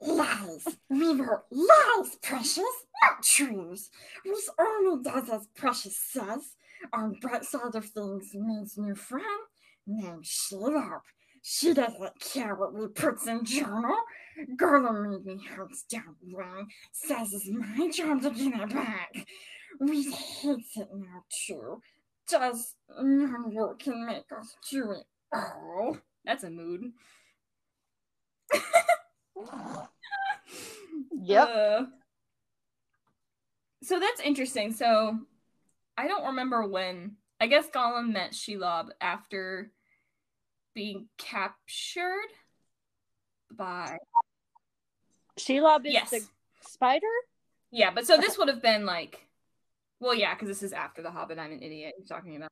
Lies. 0.00 0.66
We 0.90 1.14
were 1.14 1.44
lies, 1.50 2.16
Precious, 2.20 2.58
not 3.02 3.22
truths. 3.22 3.90
Which 4.24 4.44
only 4.58 5.02
does 5.02 5.30
as 5.30 5.46
Precious 5.54 5.96
says. 5.96 6.54
On 6.92 7.16
bright 7.20 7.44
side 7.44 7.74
of 7.74 7.86
things 7.86 8.34
means 8.34 8.76
new 8.76 8.94
friend. 8.94 9.24
Now 9.86 10.18
shut 10.22 10.74
up. 10.74 11.04
She 11.42 11.72
doesn't 11.74 12.20
care 12.20 12.54
what 12.54 12.74
we 12.74 12.88
puts 12.88 13.26
in 13.26 13.44
journal. 13.44 13.96
Gollum 14.56 15.10
made 15.10 15.24
me 15.24 15.40
hunts 15.56 15.84
down 15.84 16.16
wrong. 16.32 16.68
Says 16.92 17.32
it's 17.32 17.48
my 17.48 17.88
job 17.90 18.22
to 18.22 18.30
get 18.30 18.60
it 18.60 18.70
back. 18.74 19.26
We 19.80 20.04
hates 20.04 20.76
it 20.76 20.88
now 20.92 21.24
too. 21.46 21.80
Does 22.28 22.74
no 23.00 23.48
work 23.48 23.80
can 23.80 24.06
make 24.06 24.24
us 24.36 24.56
do 24.70 24.92
it 24.92 25.04
all. 25.32 25.98
That's 26.24 26.44
a 26.44 26.50
mood. 26.50 26.92
Yep. 31.24 31.48
Uh, 31.48 31.84
so 33.82 33.98
that's 33.98 34.20
interesting. 34.20 34.72
So 34.72 35.18
I 35.96 36.06
don't 36.06 36.26
remember 36.26 36.66
when. 36.66 37.16
I 37.40 37.46
guess 37.46 37.68
Gollum 37.68 38.12
met 38.12 38.32
Shelob 38.32 38.90
after 39.00 39.70
being 40.74 41.08
captured 41.18 42.28
by. 43.56 43.98
Shelob 45.38 45.86
is 45.86 45.92
Yes. 45.92 46.10
the 46.10 46.20
spider. 46.62 47.06
Yeah, 47.70 47.90
but 47.92 48.06
so 48.06 48.16
this 48.16 48.38
would 48.38 48.48
have 48.48 48.62
been 48.62 48.86
like. 48.86 49.26
Well, 50.00 50.14
yeah, 50.14 50.34
because 50.34 50.48
this 50.48 50.62
is 50.62 50.72
after 50.72 51.02
The 51.02 51.10
Hobbit. 51.10 51.38
I'm 51.38 51.52
an 51.52 51.62
idiot. 51.62 51.94
You're 51.98 52.06
talking 52.06 52.36
about. 52.36 52.48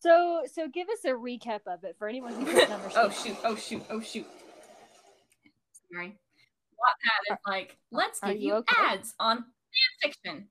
So 0.00 0.42
so 0.52 0.66
give 0.68 0.88
us 0.88 1.04
a 1.04 1.10
recap 1.10 1.60
of 1.66 1.84
it 1.84 1.96
for 1.98 2.08
anyone 2.08 2.32
who 2.34 2.44
doesn't 2.46 2.70
understand. 2.72 3.06
oh 3.06 3.10
shoot! 3.10 3.36
Oh 3.44 3.54
shoot! 3.54 3.82
Oh 3.90 4.00
shoot! 4.00 4.26
Sorry. 5.92 6.16
Wattpad 6.72 7.34
is 7.34 7.38
like, 7.46 7.76
let's 7.92 8.18
Are 8.22 8.32
give 8.32 8.40
you 8.40 8.48
you 8.48 8.54
okay? 8.54 8.74
ads 8.78 9.14
on 9.20 9.44
fan 10.02 10.12
fiction. 10.12 10.48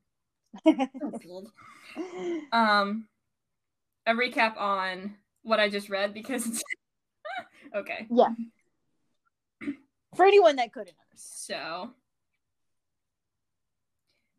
Um. 2.52 3.08
a 4.06 4.14
recap 4.14 4.58
on 4.58 5.16
what 5.44 5.60
I 5.60 5.70
just 5.70 5.90
read 5.90 6.14
because 6.14 6.46
it's 6.46 6.64
okay. 7.76 8.06
Yeah. 8.12 8.30
For 10.16 10.26
anyone 10.26 10.56
that 10.58 10.74
couldn't 10.74 10.96
understand. 11.08 11.20
So 11.20 11.90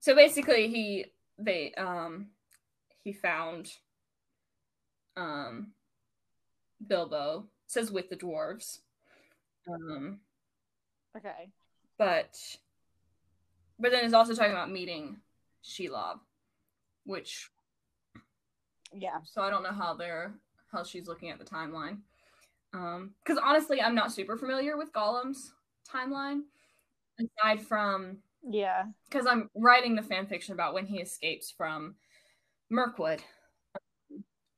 so 0.00 0.14
basically 0.14 0.68
he 0.68 1.06
they 1.38 1.72
um 1.74 2.28
he 3.04 3.12
found 3.12 3.70
um 5.16 5.68
Bilbo 6.86 7.46
says 7.66 7.90
with 7.92 8.08
the 8.08 8.16
dwarves. 8.16 8.80
Um 9.68 10.20
Okay. 11.16 11.50
but 11.98 12.38
but 13.78 13.90
then 13.90 14.04
it's 14.04 14.14
also 14.14 14.34
talking 14.34 14.52
about 14.52 14.70
meeting 14.70 15.18
Shelob, 15.64 16.20
which 17.04 17.50
Yeah. 18.92 19.18
so 19.24 19.42
I 19.42 19.50
don't 19.50 19.62
know 19.62 19.72
how 19.72 19.94
they're 19.94 20.32
how 20.72 20.84
she's 20.84 21.08
looking 21.08 21.30
at 21.30 21.38
the 21.38 21.44
timeline. 21.44 21.98
Um, 22.72 23.14
because 23.24 23.40
honestly, 23.42 23.82
I'm 23.82 23.96
not 23.96 24.12
super 24.12 24.36
familiar 24.36 24.76
with 24.76 24.92
Gollum's 24.92 25.52
timeline, 25.88 26.42
aside 27.18 27.60
from 27.66 28.22
Yeah. 28.42 28.86
because 29.08 29.26
I'm 29.26 29.50
writing 29.54 29.94
the 29.94 30.02
fan 30.02 30.26
fiction 30.26 30.54
about 30.54 30.74
when 30.74 30.86
he 30.86 31.00
escapes 31.00 31.50
from 31.50 31.96
Mirkwood. 32.70 33.22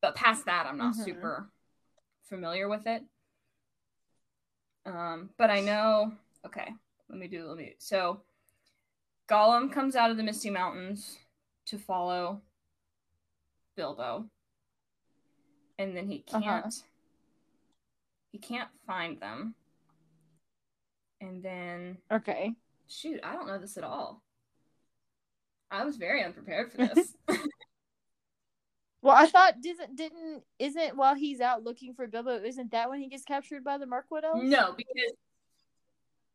But 0.00 0.16
past 0.16 0.46
that, 0.46 0.66
I'm 0.66 0.78
not 0.78 0.94
Mhm. 0.94 1.04
super 1.04 1.52
familiar 2.22 2.68
with 2.68 2.86
it. 2.86 3.04
Um, 4.84 5.30
but 5.36 5.50
I 5.50 5.60
know. 5.60 6.16
Okay, 6.44 6.74
let 7.08 7.18
me 7.18 7.28
do. 7.28 7.46
Let 7.46 7.56
me. 7.56 7.76
So, 7.78 8.24
Gollum 9.28 9.72
comes 9.72 9.94
out 9.94 10.10
of 10.10 10.16
the 10.16 10.22
Misty 10.24 10.50
Mountains 10.50 11.18
to 11.66 11.78
follow 11.78 12.42
Bilbo, 13.76 14.28
and 15.78 15.96
then 15.96 16.08
he 16.08 16.20
can't. 16.20 16.66
Uh-huh. 16.66 16.70
He 18.32 18.38
can't 18.38 18.70
find 18.86 19.20
them. 19.20 19.54
And 21.22 21.42
then 21.42 21.98
Okay. 22.10 22.54
Shoot, 22.88 23.20
I 23.22 23.32
don't 23.34 23.46
know 23.46 23.58
this 23.58 23.78
at 23.78 23.84
all. 23.84 24.22
I 25.70 25.84
was 25.84 25.96
very 25.96 26.22
unprepared 26.22 26.70
for 26.72 26.78
this. 26.78 27.14
Well, 29.04 29.16
I 29.16 29.26
thought 29.26 29.60
didn't 29.60 29.96
didn't 29.96 30.44
isn't 30.60 30.96
while 30.96 31.16
he's 31.16 31.40
out 31.40 31.64
looking 31.64 31.92
for 31.92 32.06
Bilbo, 32.06 32.40
isn't 32.44 32.70
that 32.70 32.88
when 32.88 33.00
he 33.00 33.08
gets 33.08 33.24
captured 33.24 33.64
by 33.64 33.76
the 33.76 33.84
Mirkwood 33.86 34.22
elves? 34.22 34.48
no, 34.48 34.74
because 34.76 35.12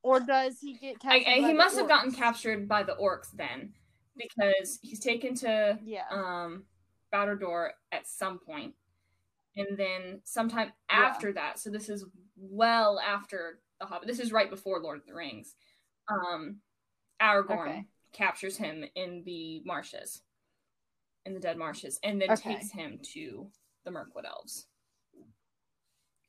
Or 0.03 0.19
does 0.19 0.59
he 0.59 0.73
get 0.73 0.99
captured? 0.99 1.29
I- 1.29 1.39
by 1.39 1.47
he 1.47 1.53
must 1.53 1.77
have 1.77 1.87
gotten 1.87 2.11
captured 2.11 2.67
by 2.67 2.83
the 2.83 2.97
orcs 2.97 3.31
then, 3.31 3.73
because 4.17 4.79
he's 4.81 4.99
taken 4.99 5.33
to 5.35 5.79
Yeah. 5.81 6.07
um 6.11 6.65
Battlerdor 7.13 7.69
at 7.93 8.05
some 8.05 8.37
point, 8.37 8.75
and 9.55 9.77
then 9.77 10.19
sometime 10.25 10.73
Yeah. 10.89 11.05
after 11.05 11.31
that. 11.31 11.59
So 11.59 11.69
this 11.69 11.87
is 11.87 12.03
well 12.35 12.99
after 12.99 13.61
the 13.79 13.85
Hobbit. 13.85 14.07
This 14.07 14.19
is 14.19 14.31
right 14.31 14.49
before 14.49 14.79
Lord 14.79 14.99
of 14.99 15.05
the 15.05 15.13
Rings. 15.13 15.55
Um, 16.07 16.61
Aragorn 17.21 17.67
Okay. 17.67 17.85
captures 18.13 18.57
him 18.57 18.85
in 18.95 19.23
the 19.23 19.61
marshes, 19.65 20.21
in 21.25 21.33
the 21.33 21.39
dead 21.39 21.57
marshes, 21.57 21.99
and 22.03 22.21
then 22.21 22.31
Okay. 22.31 22.55
takes 22.55 22.71
him 22.71 22.99
to 23.13 23.51
the 23.83 23.91
Mirkwood 23.91 24.25
elves, 24.25 24.67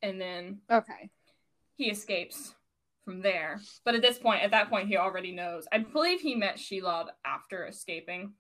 and 0.03 0.21
then 0.21 0.63
Okay. 0.71 1.11
he 1.77 1.91
escapes 1.91 2.55
from 3.05 3.21
there. 3.21 3.61
But 3.85 3.95
at 3.95 4.03
this 4.03 4.19
point, 4.19 4.43
at 4.43 4.51
that 4.51 4.69
point, 4.69 4.89
he 4.89 4.97
already 4.97 5.33
knows. 5.33 5.67
I 5.73 5.79
believe 5.79 6.21
he 6.21 6.35
met 6.35 6.57
Shelob 6.57 7.09
after 7.25 7.67
escaping 7.67 8.35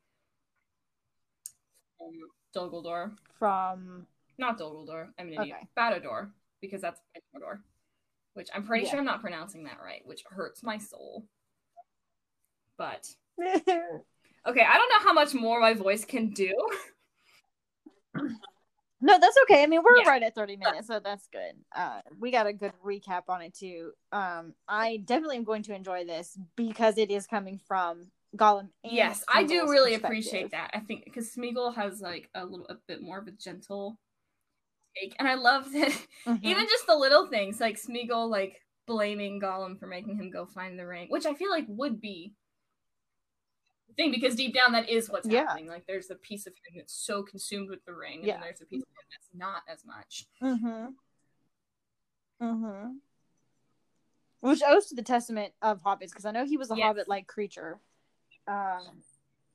from 1.96 2.12
Dol 2.52 3.04
From 3.38 4.06
Not 4.36 4.58
Guldur. 4.58 5.12
I'm 5.18 5.28
an 5.28 5.34
idiot. 5.34 5.56
Okay. 5.58 5.68
Batador, 5.76 6.32
because 6.60 6.80
that's 6.80 7.00
Mordor. 7.34 7.62
Which 8.34 8.48
I'm 8.54 8.64
pretty 8.66 8.84
Yeah. 8.84 8.90
sure 8.90 8.98
I'm 9.00 9.04
not 9.04 9.20
pronouncing 9.20 9.64
that 9.64 9.78
right, 9.82 10.02
which 10.04 10.22
hurts 10.28 10.62
my 10.62 10.78
soul. 10.78 11.26
But 12.76 13.06
okay, 13.40 13.58
I 13.66 14.46
don't 14.46 14.56
know 14.56 15.00
how 15.02 15.12
much 15.12 15.34
more 15.34 15.60
my 15.60 15.74
voice 15.74 16.04
can 16.04 16.30
do. 16.30 16.52
No, 19.00 19.16
that's 19.20 19.36
okay. 19.44 19.62
I 19.62 19.66
mean, 19.66 19.80
we're 19.84 19.96
Yeah. 20.02 20.08
right 20.08 20.22
at 20.24 20.34
30 20.34 20.56
minutes, 20.56 20.88
so 20.88 20.98
that's 20.98 21.28
good. 21.28 21.54
Uh, 21.74 22.00
we 22.18 22.32
got 22.32 22.48
a 22.48 22.52
good 22.52 22.72
recap 22.84 23.22
on 23.28 23.42
it 23.42 23.54
too. 23.54 23.92
Um, 24.10 24.54
I 24.66 24.96
definitely 25.04 25.36
am 25.36 25.44
going 25.44 25.62
to 25.64 25.74
enjoy 25.74 26.04
this 26.04 26.36
because 26.56 26.98
it 26.98 27.10
is 27.10 27.26
coming 27.26 27.58
from 27.58 28.10
Gollum. 28.36 28.70
And 28.82 28.92
yes, 28.92 29.24
I 29.32 29.44
do 29.44 29.68
really 29.70 29.94
appreciate 29.94 30.50
that. 30.50 30.70
I 30.74 30.80
think 30.80 31.04
because 31.04 31.32
Smeagol 31.32 31.74
has 31.76 32.00
like 32.00 32.28
a 32.34 32.44
little 32.44 32.66
a 32.66 32.74
bit 32.88 33.00
more 33.00 33.18
of 33.18 33.28
a 33.28 33.32
gentle 33.32 33.98
take, 35.00 35.16
and 35.18 35.28
I 35.28 35.34
love 35.34 35.72
that 35.72 35.92
Mhm. 36.26 36.40
even 36.42 36.66
just 36.66 36.86
the 36.86 36.96
little 36.96 37.26
things 37.26 37.60
like 37.60 37.76
Smeagol 37.76 38.28
like 38.28 38.62
blaming 38.86 39.40
Gollum 39.40 39.78
for 39.78 39.86
making 39.86 40.16
him 40.16 40.30
go 40.30 40.46
find 40.46 40.78
the 40.78 40.86
ring, 40.86 41.08
which 41.10 41.26
I 41.26 41.34
feel 41.34 41.50
like 41.50 41.64
would 41.68 42.00
be 42.00 42.34
the 43.88 43.94
thing 43.94 44.10
because 44.10 44.34
deep 44.34 44.54
down 44.54 44.72
that 44.72 44.88
is 44.88 45.10
what's 45.10 45.28
Yeah. 45.28 45.40
happening. 45.46 45.66
Like 45.66 45.86
there's 45.86 46.10
a 46.10 46.14
piece 46.14 46.46
of 46.46 46.52
him 46.54 46.76
that's 46.76 46.94
so 46.94 47.22
consumed 47.22 47.70
with 47.70 47.84
the 47.84 47.94
ring, 47.94 48.18
and 48.18 48.26
Yeah. 48.26 48.34
then 48.34 48.42
there's 48.42 48.60
a 48.60 48.66
piece 48.66 48.82
of 48.82 48.88
him 48.88 49.06
that's 49.10 49.28
not 49.34 49.62
as 49.68 49.84
much. 49.84 50.26
Mm-hmm. 50.42 50.86
Mm-hmm. 52.40 52.96
Which 54.40 54.62
owes 54.64 54.86
to 54.86 54.94
the 54.94 55.02
testament 55.02 55.52
of 55.62 55.82
hobbits, 55.82 56.10
because 56.10 56.24
I 56.24 56.30
know 56.30 56.44
he 56.46 56.56
was 56.56 56.70
a 56.70 56.76
Yes. 56.76 56.84
hobbit-like 56.84 57.26
creature, 57.26 57.80
um, 58.46 59.02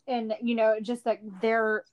and 0.07 0.35
you 0.41 0.55
know, 0.55 0.79
just 0.81 1.05
like 1.05 1.21
their 1.41 1.85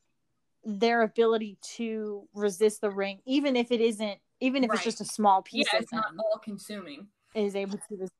their 0.64 1.02
ability 1.02 1.58
to 1.76 2.28
resist 2.34 2.80
the 2.80 2.90
ring, 2.90 3.20
even 3.24 3.56
if 3.56 3.70
it 3.72 3.80
isn't, 3.80 4.18
even 4.40 4.64
if 4.64 4.70
Right. 4.70 4.76
it's 4.76 4.84
just 4.84 5.00
a 5.00 5.04
small 5.04 5.42
Yeah, 5.46 5.50
piece 5.62 5.74
of 5.74 5.82
it's 5.82 5.92
not 5.92 6.12
all 6.18 6.38
consuming. 6.38 7.08
is 7.34 7.56
able 7.56 7.78
to. 7.78 7.96
Res- 7.96 8.10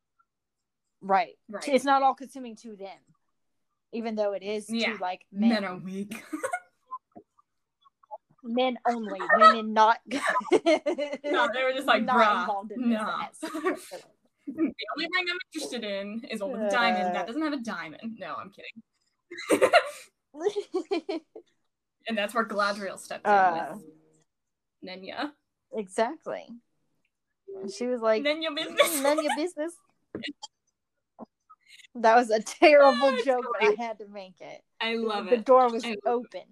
right. 1.01 1.39
Right. 1.49 1.69
It's 1.69 1.85
not 1.85 2.03
all 2.03 2.15
consuming 2.15 2.57
to 2.57 2.77
them, 2.77 2.99
even 3.93 4.15
though 4.15 4.33
it 4.33 4.43
is 4.43 4.69
Yeah. 4.71 4.95
to 4.97 5.03
like 5.03 5.27
men, 5.33 5.49
Men 5.51 5.65
are 5.65 5.77
weak. 5.77 6.23
men 8.43 8.79
only, 8.87 9.21
women 9.37 9.73
not. 9.75 10.01
no, 10.11 10.29
they 11.53 11.63
were 11.63 11.73
just 11.75 11.87
like, 11.87 12.03
not 12.05 12.41
involved 12.41 12.73
in 12.73 12.89
no. 12.91 13.05
the 13.43 13.49
only 14.57 15.07
ring 15.15 15.27
I'm 15.31 15.39
interested 15.53 15.85
in 15.85 16.25
is 16.31 16.41
one 16.41 16.53
with 16.53 16.61
a 16.63 16.67
uh, 16.67 16.71
diamond. 16.71 17.15
That 17.15 17.27
doesn't 17.27 17.43
have 17.43 17.53
a 17.53 17.59
diamond. 17.59 18.19
No, 18.19 18.35
I'm 18.35 18.51
kidding. 18.51 18.83
And 22.09 22.17
that's 22.17 22.35
where 22.35 22.45
Galadriel 22.45 22.99
stepped 22.99 23.27
in 23.27 23.33
Uh, 23.33 23.75
with 23.75 23.83
Nenya. 24.85 25.33
exactly. 25.73 26.47
And 27.61 27.71
she 27.71 27.87
was 27.87 28.01
like, 28.01 28.25
Nenya 28.25 28.55
business. 28.55 29.01
none 29.03 29.19
of 29.19 29.25
your 29.25 29.37
business. 29.37 29.75
That 31.97 32.15
was 32.17 32.31
a 32.31 32.41
terrible 32.41 33.11
Oh, 33.13 33.21
joke, 33.25 33.47
but. 33.59 33.69
I 33.69 33.75
had 33.83 33.99
to 33.99 34.07
make 34.09 34.41
it. 34.41 34.63
I 34.81 34.95
love 34.95 35.27
the 35.27 35.33
it. 35.35 35.37
The 35.39 35.43
door 35.43 35.69
was 35.71 35.85
open. 36.07 36.43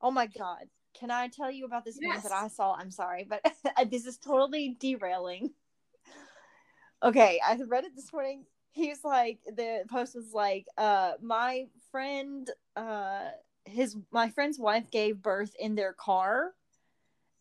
Oh 0.00 0.10
my 0.10 0.26
god. 0.26 0.64
Can 0.94 1.10
I 1.10 1.28
tell 1.28 1.50
you 1.50 1.64
about 1.64 1.84
this 1.84 1.98
Yes. 2.00 2.22
that 2.24 2.32
I 2.32 2.48
saw? 2.48 2.74
I'm 2.74 2.90
sorry, 2.90 3.24
but 3.28 3.44
this 3.90 4.06
is 4.06 4.18
totally 4.18 4.76
derailing. 4.78 5.52
Okay, 7.02 7.40
I 7.44 7.58
read 7.66 7.84
it 7.84 7.94
this 7.96 8.12
morning. 8.12 8.44
He's 8.72 9.02
like 9.04 9.38
the 9.46 9.84
post 9.90 10.14
was 10.14 10.32
like, 10.32 10.66
uh, 10.76 11.12
my 11.22 11.66
friend 11.90 12.48
uh 12.76 13.28
his 13.70 13.96
my 14.10 14.28
friend's 14.28 14.58
wife 14.58 14.90
gave 14.90 15.22
birth 15.22 15.54
in 15.58 15.74
their 15.74 15.92
car, 15.92 16.52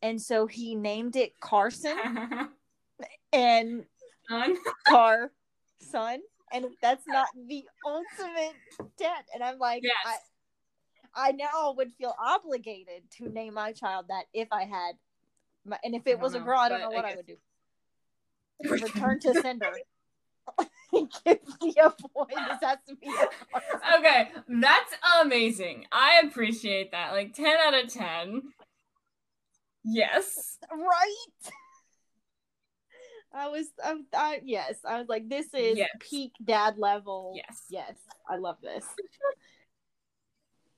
and 0.02 0.22
so 0.22 0.48
he 0.48 0.76
named 0.76 1.16
it 1.16 1.40
Carson 1.40 1.98
and 3.34 3.86
Son. 4.30 4.58
car 4.88 5.32
son 5.80 6.20
and 6.52 6.66
that's 6.82 7.08
not 7.08 7.28
the 7.48 7.64
ultimate 7.86 8.56
debt. 8.98 9.26
And 9.34 9.44
i'm 9.44 9.58
like 9.58 9.84
Yes. 9.84 9.94
I, 11.16 11.30
I 11.30 11.32
now 11.32 11.74
would 11.76 11.92
feel 11.94 12.14
obligated 12.20 13.10
to 13.18 13.30
name 13.30 13.56
my 13.56 13.72
child 13.72 14.06
that 14.10 14.26
if 14.34 14.48
i 14.52 14.64
had 14.64 14.96
my, 15.66 15.78
and 15.84 15.96
if 15.96 16.06
it 16.06 16.20
was 16.20 16.36
a 16.36 16.40
girl 16.40 16.60
i 16.60 16.70
don't 16.70 16.82
know 16.82 16.90
what 16.90 17.06
I 17.06 17.14
i, 17.14 17.16
would 17.16 17.26
do. 17.26 17.38
Return 18.70 19.20
to 19.22 19.34
sender 19.42 19.72
give 21.26 21.40
me 21.62 21.74
a 21.82 21.90
boy 22.14 22.26
this 22.30 22.58
has 22.64 22.78
to 22.88 22.96
be 22.96 23.08
Okay, 23.98 24.30
that's 24.48 24.94
amazing. 25.22 25.86
I 25.92 26.22
appreciate 26.26 26.92
that. 26.92 27.12
Like 27.14 27.34
10 27.34 27.46
out 27.66 27.74
of 27.84 27.92
10. 27.92 28.42
Yes. 29.84 30.58
right 30.72 31.54
i 33.32 33.48
was 33.48 33.68
I, 33.84 33.96
I 34.14 34.42
yes 34.44 34.76
i 34.86 34.98
was 35.00 35.08
like 35.08 35.30
this 35.30 35.46
is 35.54 35.78
Yes. 35.78 35.90
peak 36.00 36.32
dad 36.44 36.78
level 36.80 37.34
Yes. 37.36 37.64
yes 37.70 37.94
i 38.28 38.36
love 38.38 38.58
this 38.62 38.86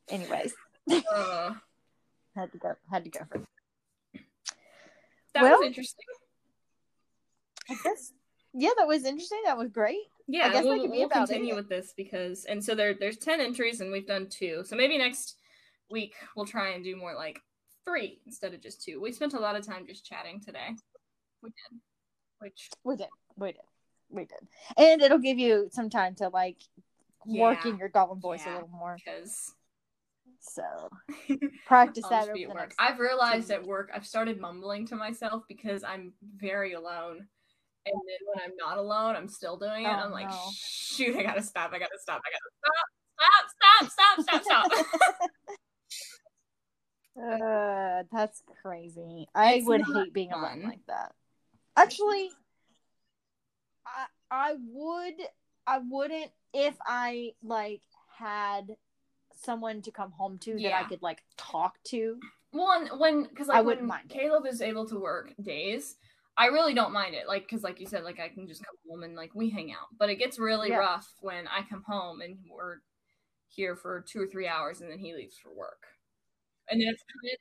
anyways 0.09 0.53
Uh, 0.91 1.53
had 2.35 2.51
to 2.51 2.57
go 2.57 2.73
had 2.89 3.03
to 3.05 3.09
go 3.09 3.19
for 3.29 3.37
it. 3.37 4.21
that 5.33 5.43
Well- 5.43 5.59
was 5.59 5.67
interesting. 5.67 6.05
I 7.69 7.75
guess 7.83 8.11
yeah, 8.53 8.69
that 8.77 8.87
was 8.87 9.05
interesting. 9.05 9.41
That 9.45 9.57
was 9.57 9.69
great. 9.69 9.99
Yeah, 10.27 10.47
I 10.47 10.53
guess 10.53 10.63
we'll, 10.63 10.89
we'll 10.89 11.05
about 11.05 11.27
continue 11.27 11.53
it. 11.53 11.57
with 11.57 11.69
this 11.69 11.93
because, 11.95 12.45
and 12.45 12.63
so 12.63 12.75
there, 12.75 12.93
there's 12.93 13.17
10 13.17 13.41
entries 13.41 13.81
and 13.81 13.91
we've 13.91 14.07
done 14.07 14.27
two. 14.29 14.63
So 14.65 14.75
maybe 14.75 14.97
next 14.97 15.37
week 15.89 16.13
we'll 16.35 16.45
try 16.45 16.69
and 16.69 16.83
do 16.83 16.95
more 16.95 17.15
like 17.15 17.41
three 17.85 18.19
instead 18.25 18.53
of 18.53 18.61
just 18.61 18.81
two. 18.83 19.01
We 19.01 19.11
spent 19.11 19.33
a 19.33 19.39
lot 19.39 19.55
of 19.55 19.65
time 19.65 19.85
just 19.87 20.05
chatting 20.05 20.39
today. 20.39 20.69
We 21.41 21.49
did. 21.49 21.79
Which 22.39 22.69
We 22.83 22.95
did. 22.95 23.07
We 23.35 23.51
did. 23.51 23.61
We 24.09 24.25
did. 24.25 24.47
And 24.77 25.01
it'll 25.01 25.17
give 25.19 25.37
you 25.39 25.69
some 25.71 25.89
time 25.89 26.15
to 26.15 26.29
like 26.29 26.57
work 27.25 27.65
in 27.65 27.77
your 27.77 27.89
Goblin 27.89 28.19
voice 28.19 28.41
Yeah. 28.45 28.53
a 28.53 28.55
little 28.55 28.69
more. 28.69 28.95
because 29.03 29.53
So 30.39 30.63
practice 31.65 32.05
that 32.09 32.29
over 32.29 32.53
work. 32.53 32.73
I've 32.79 32.99
realized 32.99 33.51
at 33.51 33.65
work 33.65 33.91
I've 33.93 34.05
started 34.07 34.39
mumbling 34.39 34.85
to 34.87 34.95
myself 34.95 35.43
because 35.47 35.83
I'm 35.83 36.13
very 36.37 36.73
alone. 36.73 37.27
And 37.85 37.95
then 37.95 38.27
when 38.27 38.43
I'm 38.43 38.55
not 38.57 38.77
alone, 38.77 39.15
I'm 39.15 39.27
still 39.27 39.57
doing 39.57 39.85
it. 39.85 39.87
Oh, 39.87 39.91
I'm 39.91 40.11
like, 40.11 40.29
no. 40.29 40.37
shoot, 40.53 41.15
I 41.15 41.23
gotta 41.23 41.41
stop, 41.41 41.71
I 41.73 41.79
gotta 41.79 41.97
stop, 41.99 42.21
I 42.25 42.29
gotta 42.31 42.51
stop, 42.59 43.49
stop, 43.49 43.89
stop, 43.89 44.19
stop, 44.19 44.43
stop, 44.43 44.71
stop. 44.71 44.85
Uh, 47.21 48.03
that's 48.11 48.41
crazy. 48.61 49.27
I 49.35 49.55
It's 49.55 49.67
would 49.67 49.81
hate 49.81 50.13
being 50.13 50.31
alone 50.31 50.63
like 50.63 50.79
that. 50.87 51.13
Actually, 51.75 52.29
I 53.85 54.05
I 54.31 54.55
would 54.71 55.15
I 55.67 55.79
wouldn't 55.79 56.31
if 56.53 56.75
I 56.85 57.33
like 57.43 57.81
had 58.17 58.75
someone 59.35 59.81
to 59.81 59.91
come 59.91 60.11
home 60.11 60.37
to 60.39 60.57
that 60.61 60.73
I 60.73 60.83
could 60.83 61.01
like 61.01 61.23
talk 61.37 61.77
to. 61.85 62.17
Well, 62.53 62.71
and 62.71 62.99
when 62.99 63.23
because 63.23 63.49
I 63.49 63.61
wouldn't 63.61 63.81
when 63.81 63.89
mind. 63.89 64.09
Caleb 64.09 64.45
is 64.45 64.61
able 64.61 64.87
to 64.87 64.99
work 64.99 65.33
days, 65.41 65.97
I 66.37 66.47
really 66.47 66.73
don't 66.73 66.93
mind 66.93 67.15
it. 67.15 67.27
Like 67.27 67.43
because 67.43 67.63
like 67.63 67.79
you 67.79 67.87
said, 67.87 68.03
like 68.03 68.19
I 68.19 68.29
can 68.29 68.47
just 68.47 68.63
come 68.63 68.75
home 68.89 69.03
and 69.03 69.15
like 69.15 69.31
we 69.35 69.49
hang 69.49 69.71
out. 69.71 69.87
But 69.97 70.09
it 70.09 70.15
gets 70.15 70.39
really 70.39 70.69
Yeah. 70.69 70.79
rough 70.79 71.07
when 71.21 71.47
I 71.47 71.61
come 71.69 71.83
home 71.87 72.21
and 72.21 72.37
we're 72.49 72.77
here 73.49 73.75
for 73.75 74.01
two 74.01 74.21
or 74.21 74.27
three 74.27 74.47
hours 74.47 74.81
and 74.81 74.89
then 74.91 74.99
he 74.99 75.13
leaves 75.13 75.37
for 75.37 75.49
work, 75.53 75.83
and 76.69 76.81
then 76.81 76.87
it's 76.89 77.03
kind 77.03 77.33
of 77.33 77.39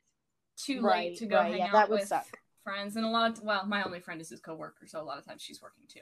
too 0.57 0.81
Right, 0.81 1.09
late 1.09 1.17
to 1.19 1.25
go 1.25 1.37
right, 1.37 1.51
hang 1.51 1.61
yeah, 1.61 1.67
out 1.67 1.81
that 1.81 1.89
would 1.89 2.01
with 2.01 2.07
suck. 2.07 2.27
friends. 2.63 2.95
And 2.95 3.05
a 3.05 3.09
lot 3.09 3.31
of 3.37 3.43
well, 3.43 3.65
my 3.65 3.83
only 3.83 3.99
friend 4.01 4.21
is 4.21 4.29
his 4.29 4.41
coworker, 4.41 4.87
so 4.87 5.01
a 5.01 5.03
lot 5.03 5.17
of 5.19 5.25
times 5.25 5.41
she's 5.41 5.61
working 5.61 5.85
too. 5.87 6.01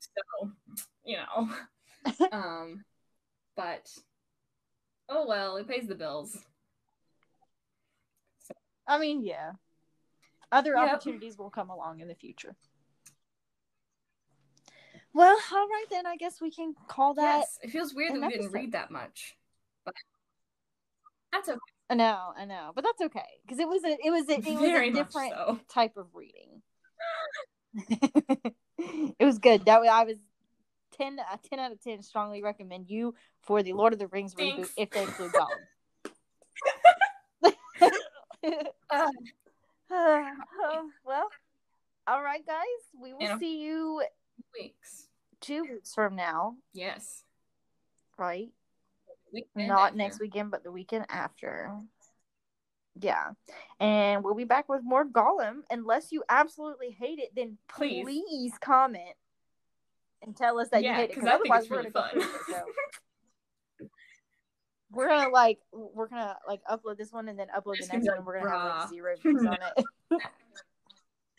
So 0.00 0.50
you 1.04 1.16
know, 1.18 1.50
um, 2.32 2.84
but 3.56 3.90
oh 5.10 5.26
well, 5.26 5.56
it 5.58 5.68
pays 5.68 5.86
the 5.86 5.94
bills. 5.94 6.38
I 8.86 8.98
mean, 8.98 9.22
yeah. 9.24 9.52
Other 10.50 10.74
Yep. 10.76 10.88
opportunities 10.88 11.36
will 11.36 11.50
come 11.50 11.70
along 11.70 12.00
in 12.00 12.08
the 12.08 12.14
future. 12.14 12.56
Well, 15.12 15.38
all 15.52 15.68
right 15.68 15.86
then. 15.90 16.06
I 16.06 16.16
guess 16.16 16.40
we 16.40 16.50
can 16.50 16.74
call 16.86 17.14
that. 17.14 17.38
yes, 17.40 17.58
it 17.62 17.70
feels 17.70 17.94
weird 17.94 18.12
that 18.14 18.18
an 18.22 18.26
we 18.26 18.32
didn't 18.32 18.52
read 18.52 18.72
that 18.72 18.90
much, 18.90 19.36
but 19.84 19.94
that's 21.32 21.48
okay. 21.48 21.58
I 21.90 21.94
know, 21.94 22.32
I 22.36 22.44
know, 22.44 22.72
but 22.74 22.84
that's 22.84 23.00
okay 23.00 23.24
because 23.42 23.58
it 23.58 23.68
was 23.68 23.82
a 23.84 23.96
it 24.04 24.10
was 24.10 24.28
a, 24.28 24.34
it 24.34 24.58
was 24.58 24.70
Very 24.70 24.90
a 24.90 24.92
different 24.92 25.32
so. 25.32 25.58
type 25.72 25.96
of 25.96 26.06
reading. 26.14 26.62
it 29.18 29.24
was 29.24 29.38
good. 29.38 29.64
That 29.64 29.80
way, 29.80 29.88
I 29.88 30.04
was 30.04 30.18
10, 30.98 31.18
a 31.18 31.38
10 31.48 31.58
out 31.58 31.72
of 31.72 31.82
ten. 31.82 32.02
Strongly 32.02 32.42
recommend 32.42 32.88
you 32.90 33.14
for 33.40 33.62
the 33.62 33.72
Lord 33.72 33.92
of 33.92 33.98
the 33.98 34.08
Rings 34.08 34.34
reboot 34.34 34.68
if 34.76 34.90
they 34.90 35.02
include 35.02 35.32
Gollum. 35.32 35.58
Uh, 38.90 39.10
Uh, 39.90 40.82
well, 41.04 41.28
all 42.06 42.22
right, 42.22 42.44
guys. 42.46 42.64
We 43.00 43.14
will 43.14 43.38
see 43.38 43.62
you 43.62 44.02
weeks. 44.58 45.08
two 45.40 45.62
weeks 45.62 45.94
from 45.94 46.14
now, 46.16 46.56
Yes. 46.74 47.24
right? 48.18 48.50
Weekend 49.32 49.68
Not 49.68 49.86
after. 49.88 49.96
next 49.96 50.20
weekend, 50.20 50.50
but 50.50 50.62
the 50.64 50.72
weekend 50.72 51.06
after. 51.08 51.72
Yeah. 53.00 53.32
And 53.80 54.24
we'll 54.24 54.34
be 54.34 54.44
back 54.44 54.68
with 54.68 54.82
more 54.82 55.04
Gollum. 55.06 55.60
Unless 55.70 56.12
you 56.12 56.22
absolutely 56.28 56.90
hate 56.90 57.18
it, 57.18 57.30
then 57.34 57.56
Please. 57.68 58.04
please, 58.04 58.52
comment 58.60 59.14
and 60.22 60.36
tell 60.36 60.58
us 60.58 60.68
that 60.70 60.82
you 60.82 60.88
Yeah, 60.88 60.96
hate 60.96 61.10
it. 61.10 61.14
'cause 61.14 61.24
Because 61.24 61.28
I 61.28 61.38
think 61.42 61.50
otherwise, 61.54 61.62
it's 61.62 61.70
we're 61.70 61.76
really 61.78 61.90
gonna 61.90 62.10
fun. 62.10 62.20
it, 62.20 62.40
so. 62.48 62.64
We're 64.90 65.08
gonna 65.08 65.28
like 65.30 65.58
we're 65.72 66.08
gonna 66.08 66.36
like 66.46 66.60
upload 66.70 66.96
this 66.96 67.12
one 67.12 67.28
and 67.28 67.38
then 67.38 67.48
upload 67.56 67.74
It's 67.78 67.88
the 67.88 67.94
next 67.94 68.04
be 68.04 68.08
one. 68.10 68.16
and 68.18 68.26
We're 68.26 68.38
gonna 68.40 68.50
have 68.58 68.80
like 68.80 68.88
zero 68.90 69.14
views 69.22 69.44
on 69.44 69.58
it. 69.76 69.84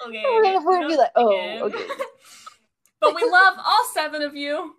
Okay. 0.07 0.23
we're 0.25 0.43
gonna, 0.43 0.65
we're 0.65 0.75
gonna 0.77 0.87
be 0.87 0.95
like, 0.95 1.11
oh, 1.17 1.27
again. 1.29 1.61
okay. 1.61 1.85
but 3.01 3.13
we 3.13 3.21
love 3.29 3.55
all 3.57 3.85
seven 3.93 4.21
of 4.21 4.33
you. 4.33 4.73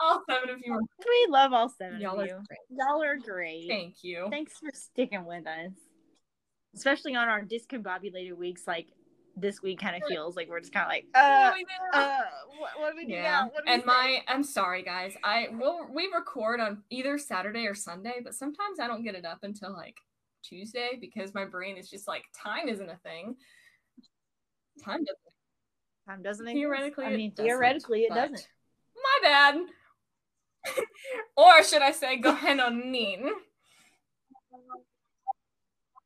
All 0.00 0.22
seven 0.28 0.48
of 0.48 0.56
you. 0.64 0.80
We 1.00 1.26
love 1.30 1.52
all 1.52 1.68
seven 1.68 2.00
Y'all 2.00 2.14
of 2.14 2.20
are 2.20 2.26
you. 2.28 2.40
great. 2.48 2.58
Y'all 2.70 3.02
are 3.02 3.18
great. 3.18 3.66
Thank 3.68 3.96
you. 4.02 4.28
Thanks 4.30 4.54
for 4.58 4.70
sticking 4.72 5.26
with 5.26 5.46
us, 5.46 5.72
especially 6.74 7.14
on 7.14 7.28
our 7.28 7.42
discombobulated 7.42 8.36
weeks. 8.38 8.62
Like 8.66 8.86
this 9.36 9.62
week, 9.62 9.80
kind 9.80 9.96
of 9.96 10.02
feels 10.08 10.36
like 10.36 10.48
we're 10.48 10.60
just 10.60 10.72
kind 10.72 10.84
of 10.84 10.90
like, 10.90 11.06
uh, 11.14 11.52
We 11.54 11.64
do. 11.64 11.98
uh, 11.98 12.18
what, 12.58 12.70
what 12.78 12.90
do 12.92 12.96
we 12.96 13.06
do 13.06 13.12
yeah. 13.12 13.22
now? 13.22 13.44
What 13.52 13.64
do 13.64 13.70
we 13.70 13.72
And 13.74 13.82
say? 13.82 13.86
my, 13.86 14.18
I'm 14.28 14.44
sorry, 14.44 14.82
guys. 14.82 15.14
I 15.24 15.48
will. 15.52 15.86
We 15.92 16.08
record 16.14 16.60
on 16.60 16.82
either 16.90 17.18
Saturday 17.18 17.66
or 17.66 17.74
Sunday, 17.74 18.16
but 18.22 18.34
sometimes 18.34 18.78
I 18.80 18.86
don't 18.86 19.02
get 19.04 19.14
it 19.14 19.24
up 19.24 19.38
until 19.42 19.72
like 19.72 19.96
Tuesday 20.42 20.98
because 21.00 21.34
my 21.34 21.44
brain 21.44 21.76
is 21.76 21.88
just 21.88 22.06
like 22.08 22.24
time 22.36 22.68
isn't 22.68 22.88
a 22.90 22.96
thing. 22.96 23.36
Time 24.84 25.04
doesn't. 25.04 25.18
time 26.08 26.22
doesn't 26.22 26.46
exist. 26.48 26.58
Theoretically, 26.60 27.04
I 27.04 27.10
it 27.10 27.16
mean, 27.16 27.30
doesn't, 27.30 27.44
theoretically, 27.44 28.00
it 28.02 28.14
doesn't. 28.14 28.48
My 28.96 29.18
bad. 29.22 29.56
or 31.36 31.62
should 31.64 31.82
I 31.82 31.90
say, 31.92 32.16
go 32.16 32.30
ahead 32.32 32.60
on 32.60 32.90
Neen. 32.92 33.22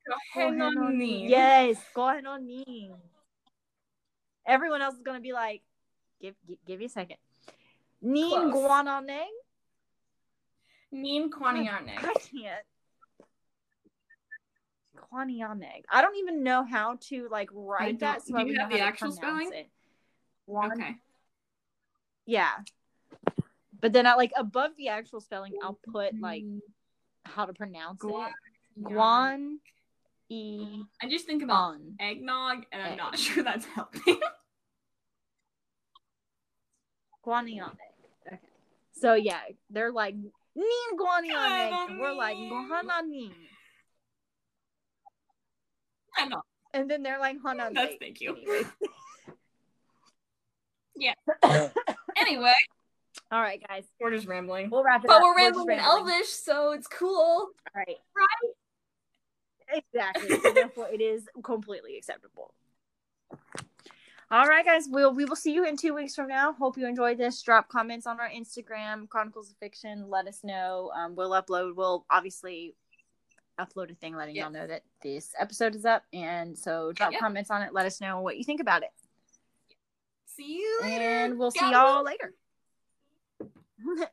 Go 0.09 0.15
ahead 0.39 0.61
on 0.61 0.99
Neen. 0.99 1.29
Yes, 1.29 1.77
go 1.95 2.09
ahead 2.09 2.27
on 2.27 2.47
me. 2.47 2.93
Everyone 4.47 4.83
else 4.83 4.95
is 4.95 5.03
gonna 5.03 5.21
be 5.21 5.33
like, 5.33 5.63
give 6.21 6.35
give, 6.47 6.59
give 6.67 6.81
you 6.81 6.87
a 6.87 6.91
second. 6.91 7.17
Neen 8.03 8.51
Close. 8.51 8.55
Guanane. 8.55 9.27
Neen 10.93 11.31
I 11.33 12.15
can't. 12.31 12.65
Kwanianeg. 15.13 15.83
I 15.91 16.01
don't 16.03 16.17
even 16.17 16.43
know 16.43 16.65
how 16.65 16.99
to 17.09 17.29
like 17.31 17.49
write 17.53 18.01
that. 18.01 18.23
So 18.23 18.37
I 18.37 18.41
you 18.41 18.47
would 18.47 18.59
have 18.59 18.71
the 18.71 18.81
actual 18.81 19.13
spelling? 19.13 19.53
It. 19.53 19.69
Guan- 20.49 20.73
Okay. 20.73 20.97
Yeah. 22.27 22.51
But 23.81 23.93
then 23.93 24.07
I 24.07 24.15
like 24.15 24.33
above 24.37 24.73
the 24.77 24.89
actual 24.89 25.21
spelling, 25.21 25.55
I'll 25.63 25.79
put 25.93 26.19
like 26.21 26.45
how 27.25 27.45
to 27.45 27.53
pronounce 27.53 28.01
Guan- 28.01 28.29
it. 28.29 28.83
Guan 28.83 29.57
e 30.29 30.83
I 31.03 31.09
just 31.09 31.27
think 31.27 31.43
about 31.43 31.75
on. 31.75 31.97
eggnog, 32.01 32.65
and 32.73 32.83
I'm 32.83 32.93
Egg. 32.93 32.99
not 32.99 33.19
sure 33.25 33.43
that's 33.45 33.65
helping. 33.67 34.19
Guanianeg. 37.25 37.77
Okay. 38.27 38.39
So 38.93 39.15
yeah, 39.15 39.41
they're 39.71 39.93
like 39.93 40.15
Nin 40.15 40.99
Guanianeg. 40.99 41.91
And 41.91 42.01
we're 42.01 42.13
like. 42.13 42.37
Gohananin. 42.37 43.33
I 46.17 46.27
know. 46.27 46.43
And 46.73 46.91
then 46.91 47.03
they're 47.03 47.19
like 47.19 47.37
Hananeg. 47.45 47.75
That's 47.75 47.95
thank 48.01 48.21
you. 48.21 48.37
Anyway. 48.37 48.63
Yeah. 50.99 51.13
Anyway, 52.19 52.55
All 53.31 53.43
right, 53.43 53.63
guys. 53.69 53.85
we're 54.01 54.11
just 54.11 54.27
rambling. 54.27 54.71
We'll 54.71 54.83
wrap 54.83 55.05
it 55.05 55.09
But 55.09 55.17
up. 55.17 55.21
But 55.21 55.27
we're 55.27 55.35
just 55.51 55.57
rambling 55.59 55.79
in 55.79 55.85
Elvish, 55.85 56.29
so 56.29 56.73
it's 56.73 56.87
cool. 56.87 57.11
All 57.51 57.73
right. 57.75 57.87
Right. 58.17 58.55
Exactly. 59.73 60.39
So 60.41 60.53
therefore, 60.53 60.89
it 60.93 61.01
is 61.01 61.29
completely 61.43 61.97
acceptable. 61.97 62.55
All 64.31 64.47
right, 64.49 64.65
guys. 64.65 64.87
We'll 64.89 65.15
we 65.15 65.25
will 65.25 65.37
see 65.37 65.53
you 65.53 65.65
in 65.65 65.77
two 65.77 65.95
weeks 65.95 66.15
from 66.15 66.29
now. 66.29 66.53
Hope 66.53 66.77
you 66.77 66.87
enjoyed 66.87 67.17
this. 67.19 67.41
Drop 67.43 67.69
comments 67.69 68.07
on 68.07 68.19
our 68.19 68.29
Instagram, 68.29 69.09
Chronicles 69.09 69.51
of 69.51 69.57
Fiction. 69.59 70.09
Let 70.11 70.27
us 70.27 70.43
know. 70.43 70.91
Um, 70.97 71.15
we'll 71.15 71.31
upload. 71.31 71.77
We'll 71.77 72.05
obviously 72.11 72.75
upload 73.61 73.91
a 73.91 73.95
thing 73.95 74.15
letting 74.17 74.35
Yeah. 74.37 74.43
y'all 74.45 74.53
know 74.53 74.67
that 74.67 74.83
this 75.03 75.33
episode 75.39 75.75
is 75.75 75.85
up. 75.85 76.05
And 76.13 76.59
so 76.59 76.93
drop 76.93 77.13
Yeah. 77.13 77.21
comments 77.21 77.51
on 77.51 77.63
it. 77.63 77.73
Let 77.73 77.87
us 77.87 78.01
know 78.01 78.21
what 78.21 78.37
you 78.37 78.45
think 78.45 78.61
about 78.61 78.83
it. 78.83 78.91
See 80.27 80.59
you 80.59 80.81
later. 80.83 81.05
And 81.05 81.39
we'll 81.39 81.51
see 81.53 81.61
Gotta 81.61 81.73
y'all 81.77 82.05
later. 82.05 82.35